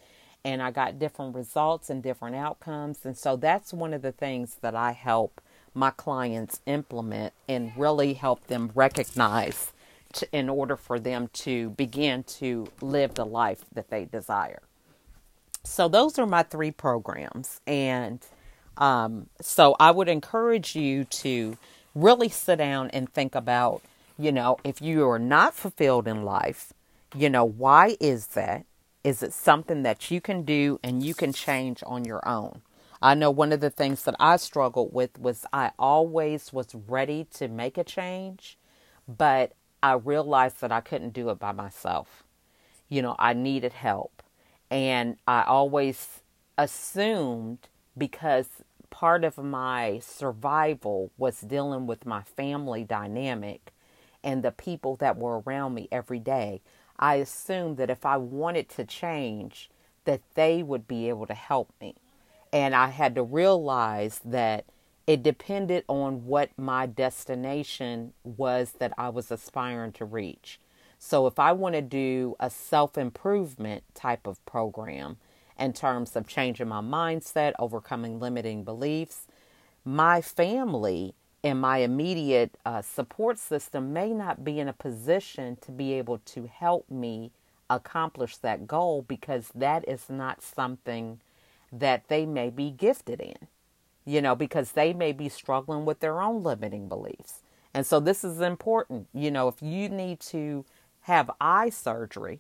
and 0.44 0.62
I 0.62 0.72
got 0.72 1.00
different 1.00 1.36
results 1.36 1.90
and 1.90 2.02
different 2.02 2.36
outcomes. 2.36 3.00
And 3.04 3.18
so 3.18 3.36
that's 3.36 3.74
one 3.74 3.94
of 3.94 4.02
the 4.02 4.12
things 4.12 4.58
that 4.62 4.76
I 4.76 4.92
help 4.94 5.42
my 5.76 5.92
clients 5.92 6.62
implement 6.66 7.34
and 7.48 7.74
really 7.78 8.14
help 8.14 8.48
them 8.48 8.72
recognize 8.74 9.74
to, 10.14 10.28
in 10.32 10.50
order 10.50 10.78
for 10.78 11.00
them 11.00 11.30
to 11.34 11.72
begin 11.72 12.24
to 12.24 12.68
live 12.82 13.16
the 13.16 13.26
life 13.26 13.66
that 13.74 13.90
they 13.90 14.06
desire. 14.06 14.62
So, 15.64 15.88
those 15.88 16.18
are 16.18 16.26
my 16.26 16.44
three 16.44 16.72
programs. 16.72 17.60
And 17.68 18.20
um, 18.78 19.28
so, 19.42 19.76
I 19.80 19.92
would 19.92 20.08
encourage 20.08 20.76
you 20.76 21.04
to 21.06 21.58
really 21.94 22.30
sit 22.30 22.58
down 22.58 22.90
and 22.92 23.12
think 23.12 23.36
about, 23.36 23.82
you 24.18 24.32
know, 24.32 24.58
if 24.64 24.82
you 24.82 25.10
are 25.10 25.20
not 25.20 25.54
fulfilled 25.54 26.08
in 26.08 26.24
life, 26.24 26.72
you 27.16 27.30
know, 27.30 27.46
why 27.46 27.98
is 28.00 28.28
that? 28.28 28.66
Is 29.04 29.22
it 29.24 29.34
something 29.34 29.84
that 29.84 30.10
you 30.12 30.22
can 30.22 30.44
do 30.44 30.80
and 30.84 31.04
you 31.04 31.14
can 31.14 31.34
change 31.34 31.84
on 31.86 32.06
your 32.06 32.28
own? 32.28 32.62
I 33.02 33.14
know 33.14 33.30
one 33.32 33.52
of 33.52 33.60
the 33.60 33.70
things 33.70 34.04
that 34.04 34.16
I 34.20 34.38
struggled 34.38 34.94
with 34.94 35.20
was 35.20 35.46
I 35.52 35.72
always 35.78 36.54
was 36.54 36.74
ready 36.74 37.28
to 37.36 37.48
make 37.48 37.78
a 37.78 37.84
change, 37.84 38.58
but 39.08 39.54
I 39.84 39.94
realized 39.94 40.62
that 40.62 40.72
I 40.72 40.82
couldn't 40.82 41.14
do 41.14 41.30
it 41.30 41.40
by 41.40 41.52
myself. 41.52 42.24
You 42.90 43.02
know, 43.02 43.16
I 43.20 43.34
needed 43.34 43.74
help. 43.74 44.24
And 44.72 45.18
I 45.28 45.44
always 45.44 46.22
assumed 46.58 47.68
because 47.98 48.48
part 48.90 49.24
of 49.24 49.38
my 49.38 50.00
survival 50.00 51.12
was 51.18 51.42
dealing 51.42 51.86
with 51.86 52.06
my 52.06 52.22
family 52.24 52.84
dynamic 52.84 53.72
and 54.24 54.42
the 54.42 54.52
people 54.52 54.96
that 54.98 55.18
were 55.18 55.42
around 55.42 55.74
me 55.76 55.88
every 55.92 56.20
day. 56.20 56.62
I 56.98 57.16
assumed 57.16 57.78
that 57.78 57.90
if 57.90 58.06
I 58.06 58.18
wanted 58.18 58.70
to 58.70 58.86
change, 58.86 59.70
that 60.06 60.22
they 60.36 60.64
would 60.64 60.88
be 60.88 61.10
able 61.10 61.28
to 61.28 61.34
help 61.34 61.72
me. 61.82 61.96
And 62.56 62.74
I 62.74 62.88
had 62.88 63.16
to 63.16 63.24
realize 63.24 64.22
that 64.24 64.64
it 65.06 65.22
depended 65.22 65.84
on 65.90 66.26
what 66.26 66.52
my 66.58 66.86
destination 66.86 68.14
was 68.24 68.76
that 68.80 68.94
I 68.98 69.10
was 69.10 69.30
aspiring 69.30 69.92
to 69.92 70.06
reach. 70.06 70.62
So 70.98 71.28
if 71.28 71.38
I 71.38 71.52
want 71.52 71.76
to 71.76 71.82
do 71.82 72.38
a 72.40 72.50
self 72.50 72.98
improvement 72.98 73.84
type 73.94 74.26
of 74.26 74.44
program 74.46 75.18
in 75.60 75.74
terms 75.74 76.16
of 76.16 76.28
changing 76.28 76.70
my 76.70 76.80
mindset, 76.80 77.56
overcoming 77.60 78.22
limiting 78.22 78.64
beliefs, 78.64 79.28
my 79.84 80.22
family 80.22 81.14
and 81.44 81.60
my 81.60 81.80
immediate 81.80 82.58
uh, 82.66 82.82
support 82.82 83.38
system 83.38 83.92
may 83.92 84.14
not 84.14 84.46
be 84.46 84.62
in 84.62 84.70
a 84.70 84.74
position 84.74 85.58
to 85.58 85.74
be 85.74 85.92
able 85.92 86.20
to 86.20 86.48
help 86.48 86.90
me 86.90 87.32
accomplish 87.70 88.38
that 88.38 88.66
goal 88.66 89.02
because 89.02 89.50
that 89.54 89.86
is 89.90 90.10
not 90.10 90.42
something 90.42 91.20
that 91.80 92.08
they 92.08 92.26
may 92.26 92.50
be 92.50 92.72
gifted 92.72 93.20
in, 93.20 93.48
you 94.06 94.22
know, 94.22 94.36
because 94.36 94.72
they 94.72 94.94
may 94.94 95.12
be 95.12 95.30
struggling 95.30 95.86
with 95.86 96.00
their 96.00 96.22
own 96.22 96.44
limiting 96.44 96.88
beliefs. 96.88 97.42
And 97.74 97.86
so 97.86 98.00
this 98.00 98.24
is 98.24 98.40
important. 98.40 99.08
You 99.14 99.32
know, 99.32 99.48
if 99.48 99.62
you 99.62 99.90
need 99.90 100.20
to 100.22 100.66
have 101.02 101.30
eye 101.42 101.70
surgery, 101.70 102.40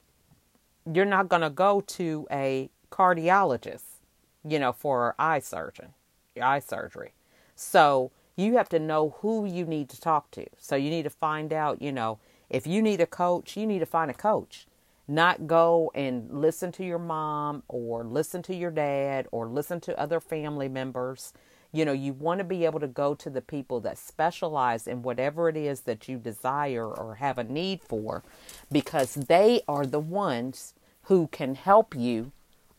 you're 0.92 1.06
not 1.06 1.30
going 1.30 1.42
to 1.42 1.50
go 1.50 1.82
to 1.82 2.28
a 2.32 2.70
cardiologist, 2.92 4.00
you 4.48 4.60
know, 4.60 4.72
for 4.72 5.16
eye 5.20 5.40
surgeon, 5.40 5.94
eye 6.42 6.60
surgery. 6.60 7.14
So 7.56 8.12
you 8.36 8.56
have 8.58 8.70
to 8.70 8.80
know 8.80 9.16
who 9.20 9.46
you 9.46 9.66
need 9.66 9.90
to 9.90 10.00
talk 10.00 10.32
to. 10.32 10.46
So 10.58 10.76
you 10.76 10.90
need 10.90 11.04
to 11.04 11.10
find 11.10 11.52
out, 11.52 11.82
you 11.82 11.92
know, 11.92 12.20
if 12.50 12.68
you 12.68 12.82
need 12.82 13.02
a 13.02 13.08
coach, 13.08 13.58
you 13.58 13.66
need 13.66 13.80
to 13.80 13.86
find 13.86 14.12
a 14.12 14.14
coach. 14.14 14.68
Not 15.08 15.48
go 15.48 15.92
and 15.94 16.32
listen 16.32 16.72
to 16.74 16.86
your 16.86 17.00
mom 17.00 17.64
or 17.68 18.04
listen 18.04 18.42
to 18.44 18.56
your 18.56 18.72
dad 18.72 19.28
or 19.32 19.48
listen 19.48 19.80
to 19.82 20.00
other 20.00 20.20
family 20.20 20.68
members. 20.68 21.32
You 21.72 21.86
know, 21.86 21.94
you 21.94 22.14
want 22.14 22.40
to 22.40 22.44
be 22.44 22.66
able 22.66 22.80
to 22.80 22.88
go 22.88 23.14
to 23.16 23.30
the 23.30 23.42
people 23.42 23.80
that 23.82 23.98
specialize 23.98 24.88
in 24.88 25.04
whatever 25.04 25.50
it 25.50 25.58
is 25.58 25.82
that 25.82 26.08
you 26.08 26.18
desire 26.18 26.88
or 26.88 27.16
have 27.16 27.38
a 27.38 27.44
need 27.44 27.82
for 27.82 28.24
because 28.72 29.14
they 29.14 29.62
are 29.68 29.86
the 29.86 30.00
ones 30.00 30.74
who 31.04 31.28
can 31.28 31.56
help 31.56 31.96
you 31.96 32.32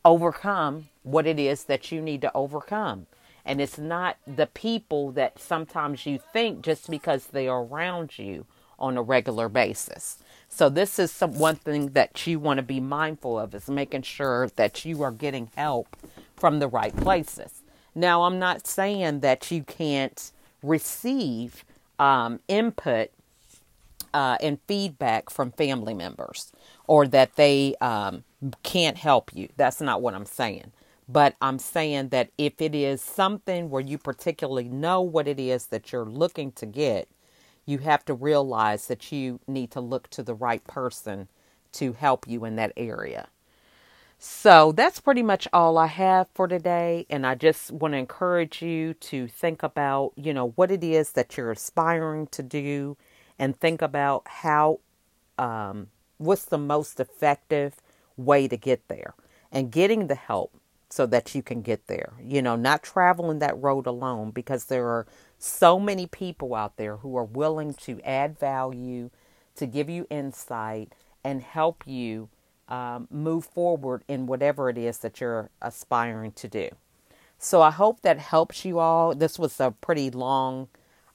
overcome 0.04 0.88
what 1.02 1.26
it 1.26 1.38
is 1.38 1.64
that 1.64 1.92
you 1.92 2.00
need 2.00 2.22
to 2.22 2.34
overcome. 2.34 3.06
And 3.44 3.60
it's 3.60 3.78
not 3.78 4.16
the 4.26 4.46
people 4.46 5.12
that 5.12 5.38
sometimes 5.38 6.06
you 6.06 6.18
think 6.32 6.62
just 6.62 6.90
because 6.90 7.26
they 7.26 7.46
are 7.46 7.62
around 7.62 8.18
you 8.18 8.46
on 8.78 8.96
a 8.96 9.02
regular 9.02 9.48
basis. 9.48 10.18
So 10.48 10.68
this 10.68 10.98
is 10.98 11.10
some, 11.10 11.38
one 11.38 11.56
thing 11.56 11.90
that 11.90 12.26
you 12.26 12.38
want 12.38 12.58
to 12.58 12.62
be 12.62 12.80
mindful 12.80 13.38
of 13.38 13.54
is 13.54 13.68
making 13.68 14.02
sure 14.02 14.48
that 14.56 14.84
you 14.84 15.02
are 15.02 15.10
getting 15.10 15.50
help 15.56 15.96
from 16.36 16.58
the 16.58 16.68
right 16.68 16.96
places. 16.96 17.62
Now, 17.94 18.24
I'm 18.24 18.38
not 18.38 18.66
saying 18.66 19.20
that 19.20 19.50
you 19.50 19.62
can't 19.62 20.30
receive 20.62 21.64
um, 21.98 22.40
input 22.48 23.10
uh, 24.12 24.36
and 24.40 24.58
feedback 24.66 25.30
from 25.30 25.50
family 25.52 25.94
members 25.94 26.52
or 26.86 27.06
that 27.08 27.36
they 27.36 27.74
um, 27.80 28.24
can't 28.62 28.96
help 28.96 29.34
you. 29.34 29.48
That's 29.56 29.80
not 29.80 30.02
what 30.02 30.14
I'm 30.14 30.26
saying. 30.26 30.72
But 31.08 31.36
I'm 31.40 31.58
saying 31.58 32.08
that 32.08 32.30
if 32.36 32.60
it 32.60 32.74
is 32.74 33.00
something 33.00 33.70
where 33.70 33.82
you 33.82 33.96
particularly 33.96 34.68
know 34.68 35.00
what 35.02 35.28
it 35.28 35.38
is 35.38 35.66
that 35.66 35.92
you're 35.92 36.04
looking 36.06 36.50
to 36.52 36.66
get, 36.66 37.08
you 37.66 37.78
have 37.78 38.04
to 38.06 38.14
realize 38.14 38.86
that 38.86 39.12
you 39.12 39.40
need 39.46 39.70
to 39.72 39.80
look 39.80 40.08
to 40.10 40.22
the 40.22 40.34
right 40.34 40.64
person 40.64 41.28
to 41.72 41.92
help 41.92 42.26
you 42.26 42.44
in 42.44 42.56
that 42.56 42.72
area. 42.76 43.28
So 44.18 44.72
that's 44.72 45.00
pretty 45.00 45.22
much 45.22 45.46
all 45.52 45.76
I 45.76 45.88
have 45.88 46.28
for 46.32 46.48
today. 46.48 47.06
And 47.10 47.26
I 47.26 47.34
just 47.34 47.70
want 47.70 47.92
to 47.92 47.98
encourage 47.98 48.62
you 48.62 48.94
to 48.94 49.28
think 49.28 49.62
about, 49.62 50.12
you 50.16 50.32
know, 50.32 50.50
what 50.50 50.70
it 50.70 50.82
is 50.82 51.12
that 51.12 51.36
you're 51.36 51.50
aspiring 51.50 52.28
to 52.28 52.42
do 52.42 52.96
and 53.38 53.58
think 53.58 53.82
about 53.82 54.22
how, 54.26 54.80
um, 55.36 55.88
what's 56.16 56.46
the 56.46 56.56
most 56.56 56.98
effective 56.98 57.74
way 58.16 58.48
to 58.48 58.56
get 58.56 58.88
there 58.88 59.12
and 59.52 59.70
getting 59.70 60.06
the 60.06 60.14
help 60.14 60.54
so 60.88 61.04
that 61.04 61.34
you 61.34 61.42
can 61.42 61.60
get 61.60 61.86
there. 61.86 62.14
You 62.22 62.40
know, 62.40 62.56
not 62.56 62.82
traveling 62.82 63.40
that 63.40 63.60
road 63.60 63.86
alone 63.86 64.30
because 64.30 64.66
there 64.66 64.86
are 64.86 65.06
so 65.46 65.78
many 65.78 66.06
people 66.06 66.54
out 66.54 66.76
there 66.76 66.96
who 66.98 67.16
are 67.16 67.24
willing 67.24 67.74
to 67.74 68.00
add 68.02 68.38
value, 68.38 69.10
to 69.54 69.66
give 69.66 69.88
you 69.88 70.06
insight, 70.10 70.92
and 71.24 71.42
help 71.42 71.84
you 71.86 72.28
um, 72.68 73.06
move 73.10 73.44
forward 73.44 74.02
in 74.08 74.26
whatever 74.26 74.68
it 74.68 74.78
is 74.78 74.98
that 74.98 75.20
you're 75.20 75.50
aspiring 75.62 76.32
to 76.32 76.48
do. 76.48 76.68
So 77.38 77.62
I 77.62 77.70
hope 77.70 78.00
that 78.02 78.18
helps 78.18 78.64
you 78.64 78.78
all. 78.78 79.14
This 79.14 79.38
was 79.38 79.60
a 79.60 79.70
pretty 79.70 80.10
long 80.10 80.68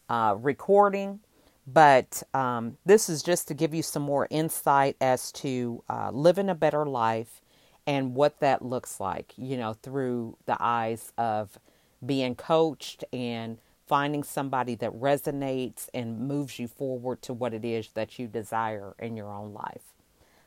uh, 0.08 0.36
recording, 0.38 1.20
but 1.66 2.24
um, 2.34 2.78
this 2.86 3.10
is 3.10 3.24
just 3.24 3.48
to 3.48 3.54
give 3.54 3.74
you 3.74 3.84
some 3.84 4.04
more 4.04 4.28
insight 4.30 4.96
as 5.02 5.32
to 5.34 5.84
uh, 5.90 6.12
living 6.12 6.50
a 6.50 6.56
better 6.56 6.86
life 6.86 7.42
and 7.88 8.16
what 8.16 8.40
that 8.40 8.64
looks 8.64 9.00
like, 9.00 9.34
you 9.36 9.58
know, 9.58 9.74
through 9.74 10.38
the 10.46 10.58
eyes 10.60 11.12
of 11.18 11.58
being 12.06 12.36
coached 12.36 13.04
and 13.12 13.58
finding 13.92 14.24
somebody 14.24 14.74
that 14.74 14.90
resonates 14.94 15.90
and 15.94 16.18
moves 16.18 16.58
you 16.58 16.66
forward 16.66 17.22
to 17.22 17.34
what 17.34 17.54
it 17.54 17.66
is 17.66 17.90
that 17.94 18.18
you 18.18 18.26
desire 18.26 18.96
in 19.00 19.18
your 19.18 19.30
own 19.30 19.52
life. 19.52 19.84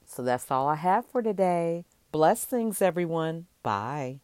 So 0.07 0.23
that's 0.23 0.51
all 0.51 0.67
I 0.67 0.77
have 0.77 1.05
for 1.05 1.21
today. 1.21 1.85
Blessings, 2.11 2.81
everyone. 2.81 3.45
Bye. 3.63 4.24